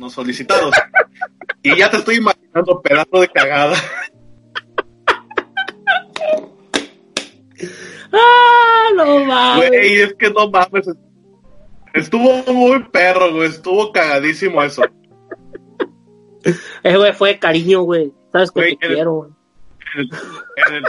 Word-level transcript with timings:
no 0.00 0.08
solicitados. 0.10 0.74
y 1.62 1.76
ya 1.76 1.90
te 1.90 1.98
estoy 1.98 2.16
imaginando 2.16 2.80
pedazo 2.82 3.20
de 3.20 3.28
cagada. 3.28 3.76
¡Ah, 8.12 8.88
no 8.96 9.24
mames! 9.24 9.68
Güey, 9.68 10.00
es 10.02 10.14
que 10.14 10.30
no 10.30 10.50
mames. 10.50 10.88
Estuvo 11.94 12.42
muy 12.52 12.82
perro, 12.84 13.32
güey. 13.34 13.48
Estuvo 13.48 13.92
cagadísimo 13.92 14.62
eso. 14.62 14.82
Eh, 16.82 16.96
güey, 16.96 17.12
fue 17.12 17.38
cariño, 17.38 17.82
güey. 17.82 18.12
Sabes 18.32 18.50
que 18.50 18.76
te 18.80 18.88
quiero, 18.88 19.12
güey. 19.12 19.30
En 19.96 20.08
en 20.68 20.74
el- 20.76 20.84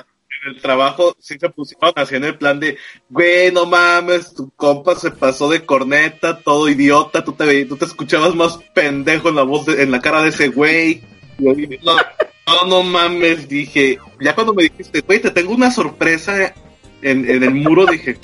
el 0.45 0.61
trabajo 0.61 1.15
sí 1.19 1.37
se 1.39 1.49
pusieron 1.49 1.93
así 1.95 2.15
en 2.15 2.23
el 2.23 2.37
plan 2.37 2.59
de, 2.59 2.77
güey, 3.09 3.51
no 3.51 3.65
mames, 3.65 4.33
tu 4.33 4.49
compa 4.55 4.95
se 4.95 5.11
pasó 5.11 5.49
de 5.49 5.65
corneta, 5.65 6.39
todo 6.39 6.67
idiota, 6.69 7.23
tú 7.23 7.33
te, 7.33 7.65
tú 7.65 7.77
te 7.77 7.85
escuchabas 7.85 8.33
más 8.35 8.57
pendejo 8.73 9.29
en 9.29 9.35
la 9.35 9.43
voz, 9.43 9.65
de- 9.65 9.83
en 9.83 9.91
la 9.91 9.99
cara 10.01 10.21
de 10.23 10.29
ese 10.29 10.47
güey. 10.49 11.01
No, 11.37 11.95
no, 12.47 12.65
no 12.67 12.83
mames, 12.83 13.47
dije, 13.47 13.99
ya 14.19 14.33
cuando 14.35 14.53
me 14.53 14.63
dijiste, 14.63 15.01
güey, 15.01 15.19
te 15.21 15.31
tengo 15.31 15.53
una 15.53 15.71
sorpresa 15.71 16.53
en, 17.01 17.29
en 17.29 17.43
el 17.43 17.51
muro, 17.55 17.85
dije, 17.85 18.17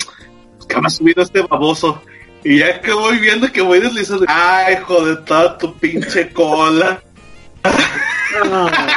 que 0.68 0.80
me 0.80 0.86
ha 0.86 0.90
subido 0.90 1.22
este 1.22 1.42
baboso. 1.42 2.02
Y 2.44 2.58
ya 2.58 2.80
que 2.80 2.92
voy 2.92 3.18
viendo 3.18 3.50
que 3.50 3.60
voy 3.62 3.80
deslizando, 3.80 4.24
ay, 4.28 4.74
hijo 4.74 5.04
de 5.04 5.16
toda 5.24 5.58
tu 5.58 5.74
pinche 5.78 6.32
cola. 6.32 7.02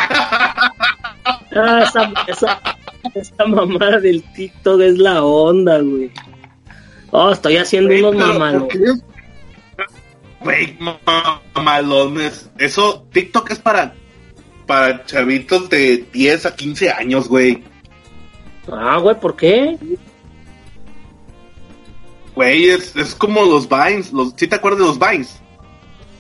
Ah, 1.54 1.84
esa, 1.86 2.12
esa, 2.28 2.62
esa 3.16 3.46
mamada 3.46 4.00
del 4.00 4.24
TikTok 4.34 4.82
es 4.82 4.98
la 4.98 5.24
onda, 5.24 5.80
güey. 5.80 6.12
Oh, 7.12 7.32
estoy 7.32 7.58
haciendo 7.58 7.90
Güey, 7.90 8.04
unos 8.04 8.16
pero 8.16 8.34
mamalos. 8.34 8.64
¿por 8.64 8.72
qué? 8.72 8.94
Güey, 10.42 10.78
mamalones. 11.54 12.50
Eso, 12.58 13.06
TikTok 13.12 13.52
es 13.52 13.60
para, 13.60 13.94
para 14.66 15.06
chavitos 15.06 15.70
de 15.70 16.06
10 16.12 16.46
a 16.46 16.56
15 16.56 16.90
años, 16.90 17.28
güey. 17.28 17.64
Ah, 18.72 18.98
güey, 18.98 19.20
¿por 19.20 19.36
qué? 19.36 19.78
Güey, 22.34 22.70
es, 22.70 22.96
es 22.96 23.14
como 23.14 23.44
los 23.44 23.68
Vines. 23.68 24.14
Los, 24.14 24.34
¿Sí 24.36 24.48
te 24.48 24.56
acuerdas 24.56 24.80
de 24.80 24.86
los 24.88 25.00
Vines? 25.00 25.40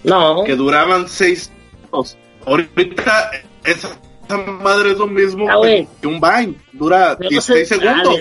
No. 0.03 0.43
Que 0.43 0.55
duraban 0.55 1.07
6 1.07 1.51
minutos. 1.91 2.17
Ahorita, 2.45 3.31
esa, 3.63 3.97
esa 4.35 4.51
madre 4.51 4.91
es 4.91 4.97
lo 4.97 5.07
mismo 5.07 5.47
Ah, 5.49 5.61
que 6.01 6.07
un 6.07 6.19
Vine. 6.19 6.55
Dura 6.73 7.17
Yo 7.19 7.23
no 7.23 7.29
16 7.29 7.67
sé 7.67 7.75
segundos. 7.75 8.19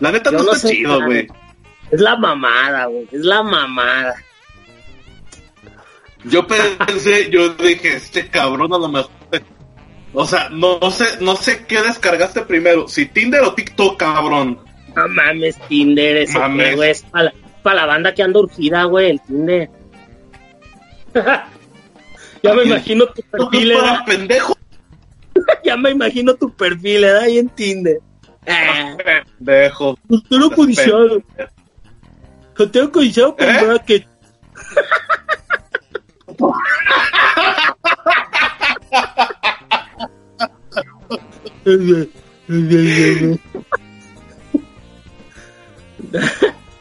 La 0.00 0.12
neta 0.12 0.30
Yo 0.30 0.38
no, 0.38 0.44
no 0.44 0.52
está 0.52 0.68
chido, 0.68 1.04
güey. 1.04 1.28
Es 1.90 2.00
la 2.00 2.16
mamada, 2.16 2.86
güey. 2.86 3.08
Es 3.12 3.24
la 3.24 3.42
mamada. 3.42 4.14
Yo 6.24 6.46
pensé, 6.46 7.30
yo 7.30 7.50
dije, 7.50 7.96
este 7.96 8.28
cabrón 8.28 8.72
a 8.72 8.78
lo 8.78 8.88
mejor. 8.88 9.10
O 10.14 10.26
sea, 10.26 10.48
no, 10.48 10.78
no 10.80 10.90
sé, 10.90 11.04
no 11.20 11.34
sé 11.36 11.66
qué 11.66 11.82
descargaste 11.82 12.42
primero, 12.42 12.86
si 12.86 13.06
Tinder 13.06 13.42
o 13.42 13.52
TikTok, 13.52 13.98
cabrón. 13.98 14.60
No 14.94 15.08
mames, 15.08 15.58
Tinder, 15.68 16.18
ese 16.18 16.38
Mames. 16.38 16.80
Es 16.80 17.02
para 17.02 17.32
la, 17.64 17.74
la 17.74 17.86
banda 17.86 18.14
que 18.14 18.22
anda 18.22 18.38
urgida, 18.38 18.84
güey, 18.84 19.10
el 19.10 19.20
Tinder. 19.22 19.70
ya 22.42 22.54
me 22.54 22.62
imagino 22.62 23.06
tu 23.06 23.22
perfil, 23.22 23.72
para 23.74 24.04
pendejo. 24.04 24.56
Ya 25.64 25.76
me 25.76 25.90
imagino 25.90 26.34
tu 26.34 26.50
perfil, 26.50 27.02
¿verdad? 27.02 27.22
Ahí 27.22 27.38
en 27.38 27.48
Tinder. 27.48 27.98
Ah, 28.46 28.94
codiciado. 30.50 31.22
Codiciado 32.92 33.34
con 33.36 33.48
¿Eh? 33.48 33.64
bracket. 33.64 34.06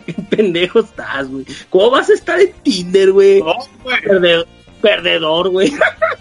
Qué 0.05 0.13
pendejo 0.29 0.79
estás, 0.81 1.27
güey. 1.29 1.45
¿Cómo 1.69 1.91
vas 1.91 2.09
a 2.09 2.13
estar 2.13 2.39
en 2.39 2.51
Tinder, 2.63 3.11
güey? 3.11 3.41
No, 3.41 3.53
güey. 3.83 3.97
Perde- 4.01 4.45
perdedor, 4.81 5.49
güey. 5.49 5.73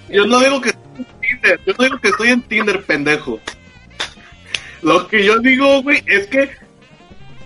Yo 0.08 0.24
no 0.26 0.40
digo 0.40 0.60
que 0.60 0.72
Tinder, 1.42 1.60
yo 1.66 1.74
no 1.78 1.84
digo 1.84 1.98
que 2.00 2.08
estoy 2.08 2.28
en 2.28 2.42
Tinder, 2.42 2.82
pendejo. 2.84 3.40
Lo 4.82 5.06
que 5.08 5.24
yo 5.24 5.38
digo, 5.38 5.82
güey, 5.82 6.02
es 6.06 6.26
que 6.28 6.50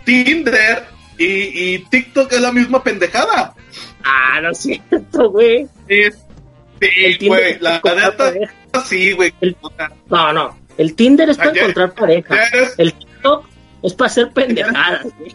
Tinder 0.04 0.84
y, 1.18 1.74
y 1.74 1.78
TikTok 1.90 2.32
es 2.32 2.40
la 2.40 2.52
misma 2.52 2.82
pendejada. 2.82 3.54
Ah, 4.04 4.40
no 4.40 4.50
es 4.50 4.58
cierto, 4.58 5.30
güey. 5.30 5.66
Sí, 5.88 6.02
sí, 6.80 7.26
güey, 7.28 7.58
la, 7.60 7.80
neta, 7.84 8.32
sí, 8.84 9.12
güey. 9.12 9.34
El- 9.40 9.56
No, 10.08 10.32
no. 10.32 10.58
El 10.78 10.94
Tinder 10.94 11.28
es 11.30 11.36
para 11.38 11.50
Ayer- 11.50 11.62
encontrar 11.62 11.94
pareja. 11.94 12.34
eres- 12.52 12.74
El 12.78 12.92
TikTok 12.92 13.46
es 13.82 13.94
para 13.94 14.06
hacer 14.10 14.30
pendejadas, 14.32 15.06
güey. 15.18 15.34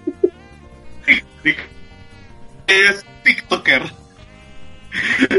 es 2.67 3.05
TikToker. 3.23 3.83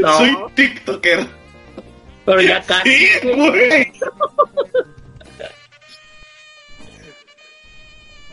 No. 0.01 0.17
Soy 0.17 0.35
TikToker. 0.55 1.27
Pero 2.25 2.41
ya 2.41 2.61
casi. 2.63 2.89
Sí, 3.07 3.27
güey. 3.33 3.91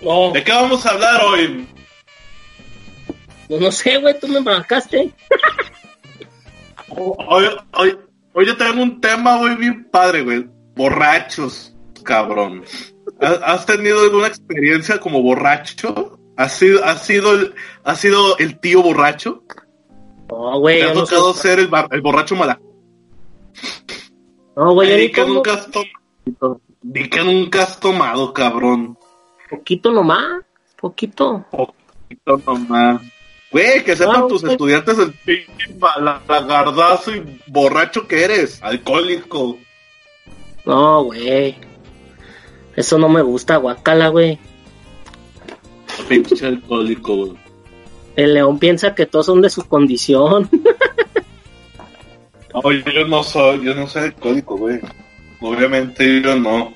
No, 0.01 0.33
¿De 0.33 0.43
qué 0.43 0.53
vamos 0.53 0.85
a 0.87 0.91
hablar 0.91 1.21
hoy? 1.25 1.67
pues 3.49 3.61
no 3.61 3.71
sé, 3.73 3.99
güey, 3.99 4.19
tú 4.19 4.29
me 4.29 4.41
marcaste. 4.41 5.13
Hoy, 6.89 7.45
hoy, 7.73 7.99
hoy 8.33 8.47
yo 8.47 8.57
tengo 8.57 8.83
un 8.83 9.01
tema, 9.01 9.37
güey, 9.39 9.57
bien 9.57 9.85
padre, 9.91 10.23
güey. 10.23 10.47
Borrachos, 10.75 11.75
cabrón. 12.05 12.65
¿Has 13.21 13.67
tenido 13.67 14.01
alguna 14.03 14.29
experiencia 14.29 14.99
como 14.99 15.21
borracho? 15.21 16.19
¿Has 16.37 16.55
sido, 16.55 16.83
has 16.85 17.05
sido, 17.05 17.33
el, 17.35 17.55
has 17.85 18.01
sido 18.01 18.39
el 18.39 18.59
tío 18.61 18.83
borracho? 18.83 19.43
No, 20.31 20.59
güey, 20.61 20.79
¿Te 20.79 20.85
ha 20.85 20.95
no 20.95 21.01
tocado 21.05 21.35
soy- 21.35 21.43
ser 21.43 21.59
el, 21.59 21.69
bar- 21.69 21.89
el 21.91 22.01
borracho 22.01 22.35
mala? 22.37 22.59
No, 24.61 24.75
güey, 24.75 25.11
tomo 25.11 25.35
nunca 25.37 25.55
has 25.55 25.71
nunca 27.25 27.63
has 27.63 27.81
tomado, 27.81 28.31
cabrón. 28.35 28.99
poquito 29.49 29.91
nomás, 29.91 30.43
poquito. 30.79 31.47
Poquito 31.51 32.37
nomás. 32.47 33.01
Güey, 33.51 33.83
que 33.83 33.97
sepan 33.97 34.25
Ah, 34.25 34.27
tus 34.29 34.43
güey. 34.43 34.53
estudiantes 34.53 34.99
el 34.99 35.15
pinche 35.15 35.75
lagardazo 36.29 37.17
y 37.17 37.41
borracho 37.47 38.07
que 38.07 38.23
eres. 38.23 38.63
Alcohólico. 38.63 39.57
No, 40.67 41.05
güey. 41.05 41.57
Eso 42.77 42.99
no 42.99 43.09
me 43.09 43.23
gusta, 43.23 43.57
guacala, 43.57 44.09
güey. 44.09 44.39
Pinche 46.07 46.47
alcohólico, 46.47 47.17
güey. 47.17 47.33
El 48.15 48.35
león 48.35 48.59
piensa 48.59 48.95
que 48.95 49.07
todos 49.07 49.25
son 49.25 49.41
de 49.41 49.49
su 49.49 49.67
condición. 49.67 50.51
No, 52.55 52.73
yo 52.73 53.07
no 53.07 53.23
soy, 53.23 53.65
yo 53.65 53.75
no 53.75 53.87
soy 53.87 54.05
alcohólico, 54.05 54.57
güey. 54.57 54.81
Obviamente 55.41 56.21
yo 56.23 56.37
no. 56.37 56.75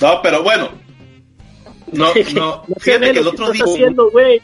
No, 0.00 0.22
pero 0.22 0.42
bueno. 0.42 0.70
No, 1.92 2.06
no. 2.34 2.64
No 2.66 2.74
Fíjate 2.80 3.12
que 3.12 3.18
el 3.20 3.26
otro 3.28 3.50
día. 3.52 3.64
haciendo, 3.64 4.10
güey. 4.10 4.42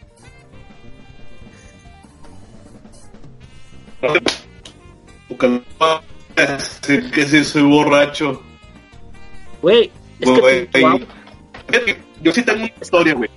Porque 5.29 5.63
decir 6.37 7.11
que 7.11 7.27
sí 7.27 7.45
soy 7.45 7.63
borracho. 7.63 8.43
Güey, 9.61 9.91
es 10.21 10.31
que 10.31 10.81
güey. 10.81 11.97
Yo 12.23 12.33
sí 12.33 12.43
tengo 12.43 12.61
una 12.65 12.73
historia, 12.81 13.15
güey. 13.15 13.31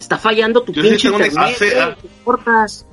está 0.00 0.18
fallando 0.18 0.62
tu 0.62 0.72
Yo 0.72 0.82
sí 0.82 0.88
pinche 0.90 1.02
tengo 1.08 1.16
una- 1.16 1.26
internet, 1.26 1.54
hace- 1.56 1.74
güey, 1.74 1.94
¿qué 1.96 2.06
importas? 2.06 2.85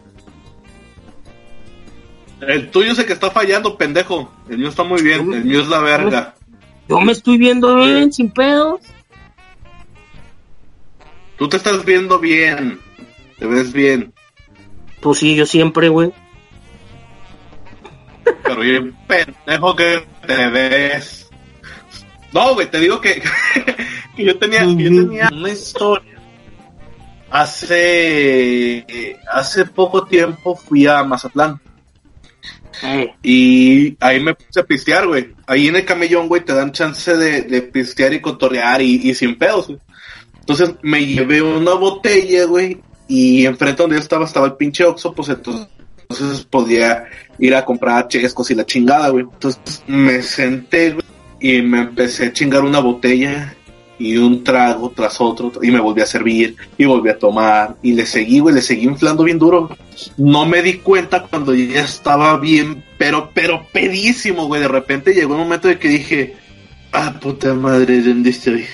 El 2.48 2.72
tuyo 2.72 2.92
es 2.92 3.00
el 3.00 3.06
que 3.06 3.14
está 3.14 3.32
fallando, 3.32 3.78
pendejo. 3.78 4.32
El 4.50 4.58
mío 4.58 4.70
está 4.70 4.84
muy 4.84 5.02
bien. 5.02 5.34
El 5.34 5.46
mío 5.46 5.62
es 5.62 5.68
la 5.68 5.80
verga. 5.80 6.36
Yo 6.88 7.00
me 7.00 7.12
estoy 7.12 7.38
viendo 7.38 7.76
bien, 7.78 8.12
sin 8.12 8.32
pedos. 8.32 8.82
Tú 11.38 11.48
te 11.48 11.58
estás 11.58 11.84
viendo 11.86 12.20
bien. 12.20 12.80
Te 13.40 13.46
ves 13.46 13.74
bien. 13.74 14.14
Pues 15.02 15.20
sí, 15.20 15.36
yo 15.36 15.46
siempre, 15.46 15.90
güey. 15.90 16.12
Pero 18.44 18.62
bien 18.62 18.96
pendejo 19.08 19.76
que 19.76 20.06
te 20.26 20.50
ves. 20.50 21.30
No, 22.32 22.54
güey, 22.56 22.70
te 22.70 22.80
digo 22.80 23.00
que, 23.00 23.22
que 24.16 24.24
yo 24.24 24.38
tenía, 24.40 24.62
que 24.62 24.84
yo 24.84 25.06
tenía 25.06 25.30
una 25.32 25.50
historia. 25.50 26.14
Hace, 27.30 29.18
hace 29.32 29.66
poco 29.66 30.06
tiempo 30.06 30.56
fui 30.56 30.86
a 30.86 31.04
Mazatlán 31.04 31.60
y 33.22 33.96
ahí 34.00 34.20
me 34.20 34.34
puse 34.34 34.60
a 34.60 34.64
pistear, 34.64 35.08
güey. 35.08 35.34
Ahí 35.48 35.68
en 35.68 35.76
el 35.76 35.86
camellón, 35.86 36.28
güey, 36.28 36.44
te 36.44 36.54
dan 36.54 36.72
chance 36.72 37.16
de, 37.16 37.42
de 37.44 37.62
pistear 37.62 38.14
y 38.14 38.22
cotorrear 38.22 38.82
y, 38.82 39.10
y 39.10 39.14
sin 39.14 39.38
pedos, 39.38 39.68
güey. 39.68 39.80
Entonces 40.40 40.76
me 40.82 41.06
llevé 41.06 41.42
una 41.42 41.74
botella, 41.74 42.46
güey, 42.46 42.82
y 43.08 43.46
enfrente 43.46 43.82
donde 43.82 43.96
yo 43.96 44.02
estaba 44.02 44.26
estaba 44.26 44.48
el 44.48 44.54
pinche 44.54 44.84
Oxxo, 44.84 45.14
pues 45.14 45.30
entonces, 45.30 45.68
entonces 45.98 46.44
podía 46.44 47.06
ir 47.40 47.56
a 47.56 47.64
comprar 47.64 48.08
chescos 48.10 48.52
y 48.52 48.56
la 48.56 48.66
chingada, 48.66 49.10
güey. 49.10 49.26
Entonces 49.32 49.84
me 49.88 50.22
senté, 50.22 50.92
güey, 50.92 51.06
y 51.40 51.62
me 51.62 51.82
empecé 51.82 52.26
a 52.26 52.34
chingar 52.34 52.64
una 52.64 52.80
botella 52.80 53.56
y 54.00 54.18
un 54.18 54.44
trago 54.44 54.92
tras 54.92 55.20
otro 55.22 55.52
y 55.62 55.72
me 55.72 55.80
volví 55.80 56.02
a 56.02 56.06
servir 56.06 56.56
y 56.78 56.86
volví 56.86 57.10
a 57.10 57.18
tomar 57.18 57.76
y 57.82 57.94
le 57.94 58.06
seguí, 58.06 58.40
güey, 58.40 58.56
le 58.56 58.62
seguí 58.62 58.84
inflando 58.86 59.24
bien 59.24 59.40
duro. 59.40 59.76
No 60.18 60.46
me 60.46 60.62
di 60.62 60.76
cuenta 60.76 61.24
cuando 61.24 61.54
ya 61.54 61.82
estaba 61.82 62.38
bien, 62.38 62.84
pero, 62.98 63.30
pero 63.34 63.68
pedísimo, 63.72 64.48
güey. 64.48 64.62
De 64.62 64.68
repente 64.68 65.14
llegó 65.14 65.34
un 65.34 65.42
momento 65.42 65.68
de 65.68 65.78
que 65.78 65.88
dije, 65.88 66.36
ah, 66.92 67.14
puta 67.22 67.54
madre, 67.54 68.02
¿dónde 68.02 68.32
estoy? 68.32 68.66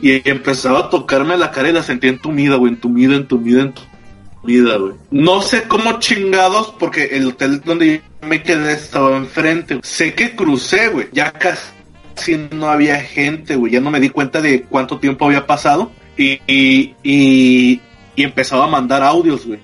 Y 0.00 0.28
empezaba 0.28 0.80
a 0.80 0.90
tocarme 0.90 1.36
la 1.36 1.50
cara 1.50 1.70
y 1.70 1.72
la 1.72 1.82
sentía 1.82 2.10
entumida, 2.10 2.56
güey, 2.56 2.72
entumida, 2.72 3.16
entumida, 3.16 3.62
entumida, 3.62 4.76
güey. 4.76 4.92
No 5.10 5.42
sé 5.42 5.64
cómo 5.64 5.98
chingados, 5.98 6.74
porque 6.78 7.04
el 7.16 7.26
hotel 7.28 7.60
donde 7.64 8.02
yo 8.22 8.28
me 8.28 8.42
quedé 8.42 8.74
estaba 8.74 9.16
enfrente. 9.16 9.80
Sé 9.82 10.14
que 10.14 10.36
crucé, 10.36 10.88
güey, 10.88 11.08
ya 11.12 11.32
casi 11.32 11.77
no 12.26 12.68
había 12.68 13.00
gente, 13.00 13.56
güey. 13.56 13.72
Ya 13.72 13.80
no 13.80 13.90
me 13.90 14.00
di 14.00 14.10
cuenta 14.10 14.40
de 14.40 14.62
cuánto 14.62 14.98
tiempo 14.98 15.26
había 15.26 15.46
pasado. 15.46 15.92
Y, 16.16 16.40
y, 16.46 16.94
y, 17.02 17.80
empezaba 18.16 18.64
a 18.64 18.68
mandar 18.68 19.02
audios, 19.02 19.46
güey. 19.46 19.60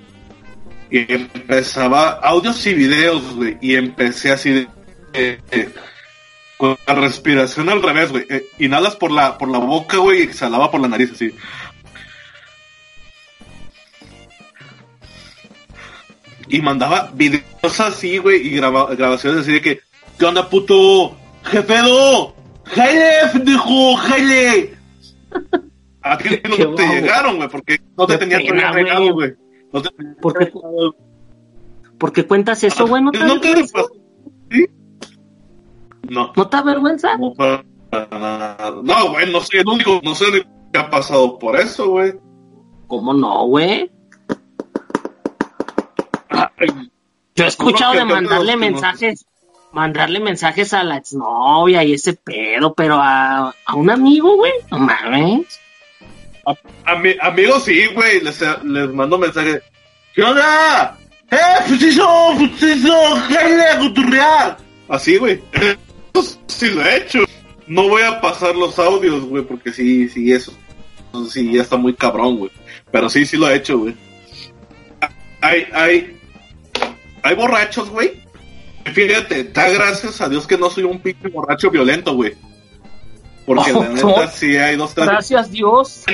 Y 0.90 1.12
empezaba 1.12 2.10
audios 2.10 2.64
y 2.66 2.74
videos, 2.74 3.34
güey. 3.34 3.56
Y 3.60 3.74
empecé 3.74 4.30
así 4.30 4.50
de... 5.12 5.70
con 6.56 6.76
la 6.86 6.94
respiración 6.94 7.68
al 7.68 7.82
revés, 7.82 8.10
güey. 8.12 8.24
Eh, 8.30 8.44
inhalas 8.60 8.94
por 8.94 9.10
la, 9.10 9.36
por 9.36 9.48
la 9.48 9.58
boca, 9.58 9.96
güey, 9.98 10.20
y 10.20 10.22
exhalaba 10.22 10.70
por 10.70 10.80
la 10.80 10.88
nariz, 10.88 11.10
así. 11.12 11.32
Y 16.48 16.60
mandaba 16.60 17.10
videos 17.14 17.80
así, 17.80 18.18
güey, 18.18 18.46
y 18.46 18.50
graba- 18.56 18.94
grabaciones 18.94 19.40
así 19.40 19.52
de 19.52 19.60
que, 19.62 19.80
¿qué 20.18 20.24
onda, 20.24 20.48
puto? 20.48 21.16
¡Jefedo! 21.44 22.34
¡Jaile, 22.66 23.10
pendejo! 23.32 23.96
¡Jaile! 23.96 24.74
A 26.02 26.18
ti 26.18 26.28
no 26.48 26.56
te 26.56 26.84
guau. 26.84 26.92
llegaron, 26.92 27.36
güey, 27.36 27.48
porque 27.48 27.78
no 27.96 28.06
te 28.06 28.12
Qué 28.14 28.18
tenían 28.18 28.42
pena, 28.42 28.72
regalo, 28.72 29.14
güey. 29.14 29.32
No 29.72 29.80
te 29.80 29.88
¿Por 30.20 30.38
qué, 30.38 30.52
por 31.98 32.12
qué 32.12 32.26
cuentas 32.26 32.62
eso, 32.62 32.86
güey? 32.86 33.02
¿No 33.02 33.10
te, 33.10 33.20
¿No 33.20 33.40
te 33.40 33.48
avergüenza? 33.48 33.82
¿Sí? 34.50 34.66
No. 36.10 36.32
¿No 36.36 36.48
te 36.48 36.56
avergüenza? 36.58 37.16
No, 37.16 37.32
para 37.32 37.64
nada. 38.10 38.74
No, 38.82 39.10
güey, 39.12 39.32
no 39.32 39.40
soy 39.40 39.60
el 39.60 39.68
único, 39.68 40.00
no 40.04 40.14
soy 40.14 40.28
el 40.28 40.34
único 40.34 40.50
que 40.72 40.78
ha 40.78 40.90
pasado 40.90 41.38
por 41.38 41.58
eso, 41.58 41.88
güey. 41.88 42.12
¿Cómo 42.86 43.14
no, 43.14 43.46
güey? 43.46 43.90
Yo 47.34 47.44
he 47.44 47.48
escuchado 47.48 47.94
de 47.94 48.04
mandarle 48.04 48.56
mensajes, 48.56 49.26
mandarle 49.74 50.20
mensajes 50.20 50.72
a 50.72 50.84
la 50.84 50.98
exnovia 50.98 51.82
y 51.84 51.94
ese 51.94 52.14
pedo, 52.14 52.72
pero 52.74 52.94
a, 52.96 53.54
a 53.66 53.74
un 53.74 53.90
amigo, 53.90 54.36
güey, 54.36 54.52
no 54.70 54.78
mames. 54.78 55.60
A 56.84 56.94
mi, 56.96 57.14
amigos, 57.20 57.64
sí, 57.64 57.86
güey, 57.94 58.20
les, 58.20 58.40
mando 58.92 59.18
mensajes. 59.18 59.62
¿Qué 60.14 60.22
onda? 60.22 60.96
¡Eh, 61.30 61.62
fusizo, 61.66 62.34
fusizo, 62.36 63.16
jale 63.28 63.64
a 63.64 63.78
coturrear! 63.78 64.56
Así, 64.88 65.16
güey. 65.16 65.42
Eso 65.52 66.38
sí 66.46 66.70
lo 66.70 66.84
he 66.84 66.98
hecho. 66.98 67.24
No 67.66 67.88
voy 67.88 68.02
a 68.02 68.20
pasar 68.20 68.54
los 68.54 68.78
audios, 68.78 69.24
güey, 69.24 69.42
porque 69.42 69.72
sí, 69.72 70.08
sí, 70.08 70.32
eso. 70.32 70.52
eso 71.12 71.24
Sí, 71.26 71.52
ya 71.52 71.62
está 71.62 71.76
muy 71.76 71.94
cabrón, 71.94 72.36
güey. 72.38 72.50
Pero 72.92 73.08
sí, 73.08 73.24
sí 73.24 73.36
lo 73.36 73.48
he 73.48 73.56
hecho, 73.56 73.78
güey. 73.78 73.96
Hay, 75.40 75.66
hay, 75.72 76.20
hay 77.22 77.34
borrachos, 77.34 77.88
güey. 77.90 78.23
Fíjate, 78.92 79.44
da 79.44 79.68
gracias 79.70 80.20
a 80.20 80.28
Dios 80.28 80.46
que 80.46 80.58
no 80.58 80.68
soy 80.70 80.84
un 80.84 80.98
pinche 81.00 81.28
borracho 81.28 81.70
violento, 81.70 82.14
güey. 82.14 82.34
Porque 83.46 83.72
la 83.72 83.78
Oh, 83.80 83.84
neta 83.84 84.06
no. 84.06 84.28
sí 84.28 84.56
hay 84.56 84.76
dos, 84.76 84.94
tres 84.94 85.06
Gracias 85.06 85.50
Dios. 85.50 86.04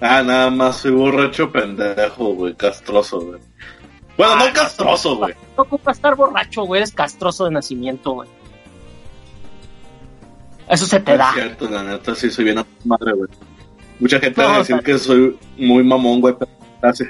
Ah, 0.00 0.22
nada 0.22 0.50
más 0.50 0.76
soy 0.78 0.92
borracho 0.92 1.50
pendejo, 1.50 2.34
güey, 2.34 2.54
castroso, 2.54 3.20
güey. 3.20 3.40
Bueno, 4.16 4.36
no 4.36 4.52
castroso, 4.52 5.16
güey. 5.16 5.34
No 5.56 5.62
ocupa 5.64 5.90
estar 5.92 6.14
borracho, 6.14 6.62
güey, 6.64 6.80
eres 6.80 6.92
castroso 6.92 7.44
de 7.46 7.50
nacimiento, 7.52 8.12
güey. 8.12 8.28
Eso 10.68 10.86
se 10.86 11.00
te 11.00 11.12
Es 11.12 11.18
da. 11.18 11.32
cierto, 11.32 11.68
la 11.68 11.82
neta, 11.82 12.14
sí 12.14 12.30
soy 12.30 12.44
bien 12.44 12.58
a 12.58 12.66
madre, 12.84 13.12
güey. 13.12 13.28
Mucha 14.00 14.20
gente 14.20 14.40
No, 14.42 14.48
va 14.48 14.54
a 14.54 14.56
o 14.56 14.60
decir 14.60 14.76
sea- 14.76 14.84
que 14.84 14.98
soy 14.98 15.38
muy 15.56 15.82
mamón, 15.82 16.20
güey, 16.20 16.34
pero 16.38 16.50
ah, 16.82 16.92
sí, 16.92 17.04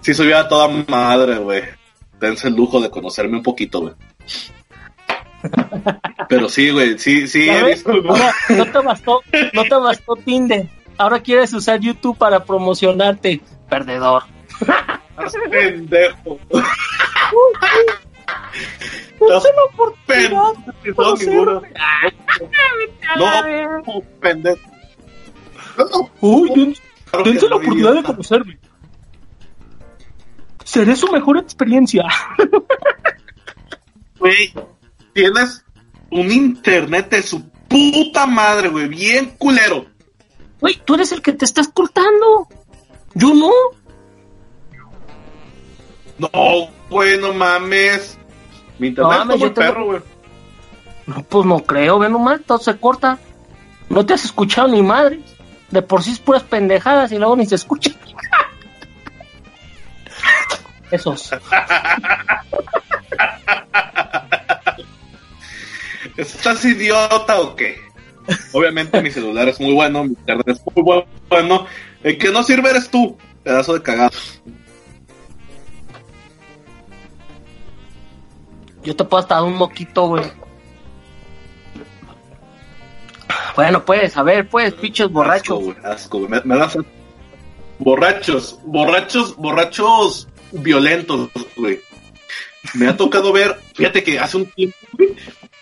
sí 0.00 0.12
soy 0.12 0.26
bien 0.26 0.38
a 0.38 0.48
toda 0.48 0.68
madre, 0.88 1.36
güey. 1.38 1.62
Dense 2.20 2.48
el 2.48 2.54
lujo 2.54 2.80
de 2.80 2.90
conocerme 2.90 3.36
un 3.38 3.42
poquito, 3.42 3.80
güey. 3.80 3.94
Pero 6.28 6.48
sí, 6.48 6.70
güey, 6.70 6.98
sí, 6.98 7.26
sí, 7.28 7.46
¿Ya 7.46 7.60
he 7.60 7.70
visto 7.72 7.92
Ahora, 7.92 8.32
no 8.48 8.64
te 8.64 8.78
bastó, 8.78 9.20
no 9.52 9.62
te 9.64 9.74
bastó 9.74 10.16
Tinder. 10.16 10.68
Ahora 10.96 11.20
quieres 11.20 11.52
usar 11.52 11.80
YouTube 11.80 12.16
para 12.16 12.44
promocionarte. 12.44 13.40
Perdedor. 13.68 14.22
Pendejo. 15.50 16.38
No 19.20 19.40
de 19.40 19.50
pendejo. 20.06 20.56
Ah, 21.78 22.08
No, 23.16 23.82
no. 23.86 24.00
pendejo. 24.20 24.60
No, 25.76 26.10
Uy, 26.20 26.76
dense 27.24 27.44
la 27.44 27.50
no, 27.50 27.56
oportunidad 27.56 27.94
de 27.94 28.02
conocerme. 28.02 28.58
Seré 30.64 30.96
su 30.96 31.10
mejor 31.12 31.38
experiencia. 31.38 32.04
Güey, 34.18 34.54
tienes 35.12 35.62
un 36.10 36.32
internet 36.32 37.10
de 37.10 37.20
su 37.20 37.46
puta 37.68 38.26
madre, 38.26 38.68
güey, 38.70 38.88
bien 38.88 39.34
culero. 39.36 39.84
Güey, 40.60 40.80
tú 40.82 40.94
eres 40.94 41.12
el 41.12 41.20
que 41.20 41.32
te 41.34 41.44
estás 41.44 41.68
cortando. 41.68 42.48
Yo 43.14 43.34
no. 43.34 43.50
No, 46.16 46.30
güey, 46.88 47.20
no 47.20 47.34
mames. 47.34 48.18
Mi 48.78 48.88
internet 48.88 49.12
No 49.12 49.18
mames, 49.18 49.34
como 49.34 49.46
el 49.46 49.52
perro, 49.52 49.84
güey. 49.84 50.00
No, 51.06 51.22
pues 51.22 51.44
no 51.44 51.58
creo, 51.60 51.98
ve 51.98 52.08
nomás, 52.08 52.40
todo 52.46 52.58
se 52.58 52.78
corta. 52.78 53.18
No 53.90 54.06
te 54.06 54.14
has 54.14 54.24
escuchado 54.24 54.68
ni 54.68 54.82
madre. 54.82 55.20
De 55.70 55.82
por 55.82 56.02
sí 56.02 56.12
es 56.12 56.18
puras 56.18 56.44
pendejadas 56.44 57.12
y 57.12 57.18
luego 57.18 57.36
ni 57.36 57.44
se 57.44 57.56
escucha. 57.56 57.90
Esos. 60.94 61.30
¿Estás 66.16 66.64
idiota 66.64 67.40
o 67.40 67.56
qué? 67.56 67.80
Obviamente 68.52 69.02
mi 69.02 69.10
celular 69.10 69.48
es 69.48 69.60
muy 69.60 69.74
bueno, 69.74 70.04
mi 70.04 70.10
internet 70.10 70.48
es 70.48 70.62
muy 70.72 71.04
bueno. 71.28 71.66
El 72.04 72.16
que 72.16 72.30
no 72.30 72.44
sirve 72.44 72.70
eres 72.70 72.88
tú, 72.88 73.16
pedazo 73.42 73.74
de 73.74 73.82
cagado. 73.82 74.12
Yo 78.84 78.94
te 78.94 79.02
puedo 79.02 79.20
hasta 79.20 79.34
dar 79.34 79.44
un 79.44 79.56
moquito, 79.56 80.06
güey. 80.06 80.30
Bueno, 83.56 83.84
pues, 83.84 84.16
a 84.16 84.22
ver, 84.22 84.48
pues, 84.48 84.74
pinches 84.74 85.06
Asco, 85.06 85.14
borrachos. 85.14 85.58
güey, 85.58 85.76
asco, 85.82 86.18
güey. 86.18 86.30
Me, 86.30 86.40
me 86.44 86.56
das. 86.56 86.78
Borrachos, 87.80 88.60
borrachos, 88.64 89.36
borrachos 89.36 90.28
violentos, 90.54 91.30
güey. 91.56 91.80
Me 92.74 92.88
ha 92.88 92.96
tocado 92.96 93.32
ver, 93.32 93.58
fíjate 93.74 94.02
que 94.02 94.18
hace 94.18 94.38
un 94.38 94.46
tiempo, 94.46 94.76
güey, 94.92 95.10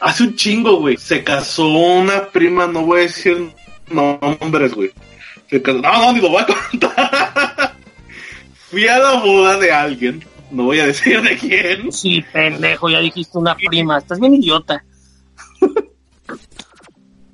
hace 0.00 0.22
un 0.22 0.37
chingo, 0.37 0.76
güey, 0.76 0.96
se 0.96 1.25
casó 1.25 1.68
una 1.68 2.28
prima, 2.28 2.66
no 2.66 2.82
voy 2.82 3.00
a 3.00 3.02
decir 3.02 3.50
nombres, 3.90 4.75
güey. 4.75 4.90
Se 5.50 5.61
casó, 5.61 5.80
no, 5.80 5.92
no, 5.92 6.12
ni 6.12 6.20
lo 6.20 6.28
voy 6.30 6.42
a 6.42 6.46
contar. 6.46 7.76
Fui 8.70 8.87
a 8.87 8.99
la 8.99 9.20
boda 9.20 9.58
de 9.58 9.72
alguien, 9.72 10.25
no 10.50 10.64
voy 10.64 10.78
a 10.80 10.87
decir 10.87 11.20
de 11.20 11.37
quién. 11.37 11.92
Sí, 11.92 12.25
pendejo, 12.32 12.88
ya 12.88 13.00
dijiste 13.00 13.37
una 13.37 13.54
prima. 13.56 13.99
Estás 13.99 14.20
bien 14.20 14.34
idiota. 14.34 14.82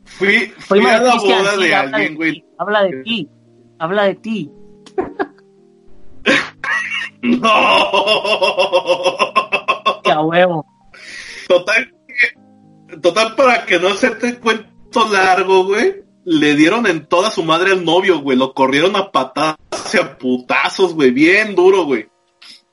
Fui, 0.04 0.52
fui 0.58 0.80
Prima 0.80 0.96
a 0.96 1.00
la 1.00 1.14
boda 1.14 1.56
de 1.56 1.74
alguien, 1.74 2.16
güey. 2.16 2.44
Habla 2.58 2.82
de 2.84 3.02
ti. 3.04 3.28
Habla 3.78 4.04
de 4.04 4.14
ti. 4.16 4.50
No. 7.22 7.50
Que 10.04 10.12
a 10.12 10.20
huevo. 10.20 10.64
Total, 11.48 11.94
total 13.02 13.34
para 13.34 13.66
que 13.66 13.78
no 13.78 13.94
se 13.94 14.10
te 14.10 14.38
cuento 14.38 15.08
largo, 15.10 15.64
güey. 15.64 16.02
Le 16.25 16.54
dieron 16.54 16.87
en 16.87 17.06
toda 17.06 17.30
su 17.30 17.42
madre 17.42 17.72
al 17.72 17.84
novio, 17.84 18.20
güey. 18.20 18.37
Lo 18.37 18.52
corrieron 18.52 18.96
a 18.96 19.10
patadas 19.10 19.58
y 19.92 19.96
a 19.96 20.18
putazos, 20.18 20.94
güey. 20.94 21.10
Bien 21.10 21.54
duro, 21.54 21.84
güey. 21.84 22.06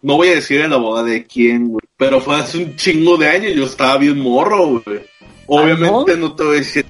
No 0.02 0.18
voy 0.18 0.28
a 0.28 0.36
decir 0.36 0.62
en 0.62 0.72
la 0.72 0.78
boda 0.78 1.04
de 1.04 1.26
quién, 1.26 1.70
güey. 1.70 1.86
Pero 1.98 2.20
fue 2.22 2.36
hace 2.36 2.58
un 2.60 2.76
chingo 2.76 3.18
de 3.18 3.30
años. 3.30 3.54
Yo 3.56 3.64
estaba 3.66 3.98
bien 3.98 4.20
morro, 4.20 4.82
güey. 4.84 5.02
Obviamente 5.48 6.18
no 6.18 6.36
te 6.36 6.44
voy 6.44 6.56
a 6.58 6.60
decir. 6.60 6.86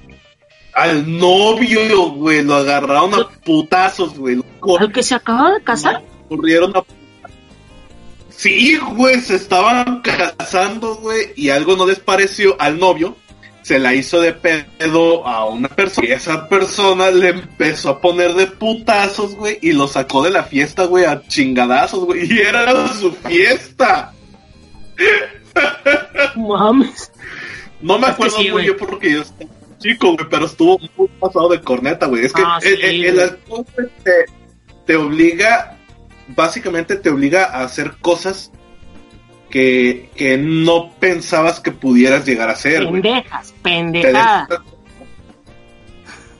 al 0.74 1.18
novio, 1.18 2.10
güey, 2.10 2.42
lo 2.42 2.56
agarraron 2.56 3.14
a 3.14 3.28
putazos, 3.44 4.18
güey. 4.18 4.40
¿Al 4.78 4.92
que 4.92 5.02
se 5.02 5.14
acaba 5.14 5.52
de 5.52 5.62
casar? 5.62 6.02
Corrieron 6.28 6.76
a 6.76 6.82
Sí, 8.36 8.76
güey, 8.94 9.20
se 9.20 9.36
estaban 9.36 10.02
casando, 10.02 10.96
güey, 10.96 11.32
y 11.36 11.50
algo 11.50 11.74
no 11.76 11.86
les 11.86 11.98
pareció 12.00 12.56
al 12.60 12.78
novio. 12.78 13.16
Se 13.62 13.78
la 13.80 13.94
hizo 13.94 14.20
de 14.20 14.32
pedo 14.32 15.26
a 15.26 15.44
una 15.46 15.68
persona 15.68 16.06
y 16.06 16.12
esa 16.12 16.48
persona 16.48 17.10
le 17.10 17.30
empezó 17.30 17.88
a 17.90 18.00
poner 18.00 18.34
de 18.34 18.46
putazos, 18.46 19.34
güey, 19.34 19.58
y 19.60 19.72
lo 19.72 19.88
sacó 19.88 20.22
de 20.22 20.30
la 20.30 20.44
fiesta, 20.44 20.84
güey, 20.84 21.04
a 21.04 21.20
chingadazos, 21.26 22.04
güey, 22.04 22.32
y 22.32 22.38
era 22.38 22.86
su 22.94 23.10
fiesta. 23.12 24.12
Mames. 26.36 27.10
No 27.80 27.98
me 27.98 28.06
acuerdo 28.06 28.36
muy 28.52 28.62
bien 28.62 28.76
porque 28.78 29.12
yo 29.12 29.22
estaba 29.22 29.50
chico, 29.78 30.12
güey, 30.14 30.26
pero 30.30 30.46
estuvo 30.46 30.78
muy 30.96 31.08
pasado 31.20 31.48
de 31.48 31.60
corneta, 31.60 32.06
güey. 32.06 32.24
Es 32.24 32.32
que 32.32 32.42
Ah, 32.44 32.58
sí, 32.60 32.68
el, 32.68 32.82
el- 32.82 33.04
el 33.06 33.20
alcohol 33.20 33.66
te, 34.04 34.12
te 34.86 34.96
obliga, 34.96 35.75
básicamente 36.28 36.96
te 36.96 37.10
obliga 37.10 37.44
a 37.44 37.62
hacer 37.62 37.96
cosas 38.00 38.50
que, 39.50 40.10
que 40.14 40.36
no 40.36 40.90
pensabas 40.98 41.60
que 41.60 41.72
pudieras 41.72 42.26
llegar 42.26 42.48
a 42.48 42.52
hacer. 42.52 42.84
Pendejas, 42.84 43.54
pendejadas. 43.62 44.48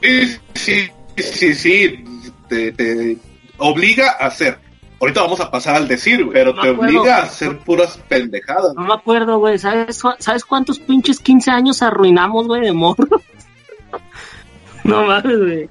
Sí, 0.02 0.36
sí, 0.54 0.90
sí, 1.16 1.54
sí, 1.54 2.04
te, 2.48 2.72
te 2.72 3.18
obliga 3.58 4.16
a 4.18 4.26
hacer. 4.26 4.58
Ahorita 5.00 5.22
vamos 5.22 5.40
a 5.40 5.50
pasar 5.50 5.76
al 5.76 5.88
decir, 5.88 6.24
güey, 6.24 6.34
pero 6.34 6.54
te 6.54 6.70
acuerdo. 6.70 6.80
obliga 6.80 7.18
a 7.18 7.22
hacer 7.24 7.58
puras 7.58 7.98
pendejadas. 8.08 8.74
No 8.74 8.82
me 8.82 8.94
acuerdo, 8.94 9.38
güey. 9.38 9.58
¿Sabes, 9.58 10.00
¿Sabes 10.18 10.44
cuántos 10.44 10.78
pinches 10.78 11.20
15 11.20 11.50
años 11.50 11.82
arruinamos, 11.82 12.46
güey, 12.46 12.62
de 12.62 12.72
morro? 12.72 13.06
no 14.84 15.04
mames, 15.04 15.38
güey. 15.38 15.68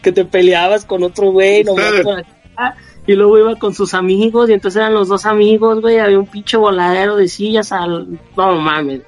Que 0.00 0.12
te 0.12 0.24
peleabas 0.24 0.86
con 0.86 1.02
otro 1.02 1.30
güey, 1.30 1.62
acá, 1.62 2.76
y 3.08 3.14
luego 3.14 3.38
iba 3.38 3.56
con 3.56 3.72
sus 3.72 3.94
amigos, 3.94 4.50
y 4.50 4.52
entonces 4.52 4.80
eran 4.80 4.92
los 4.92 5.08
dos 5.08 5.24
amigos, 5.24 5.80
güey. 5.80 5.98
Había 5.98 6.18
un 6.18 6.26
pinche 6.26 6.58
voladero 6.58 7.16
de 7.16 7.26
sillas 7.26 7.72
al. 7.72 8.20
No 8.36 8.60
mames. 8.60 9.00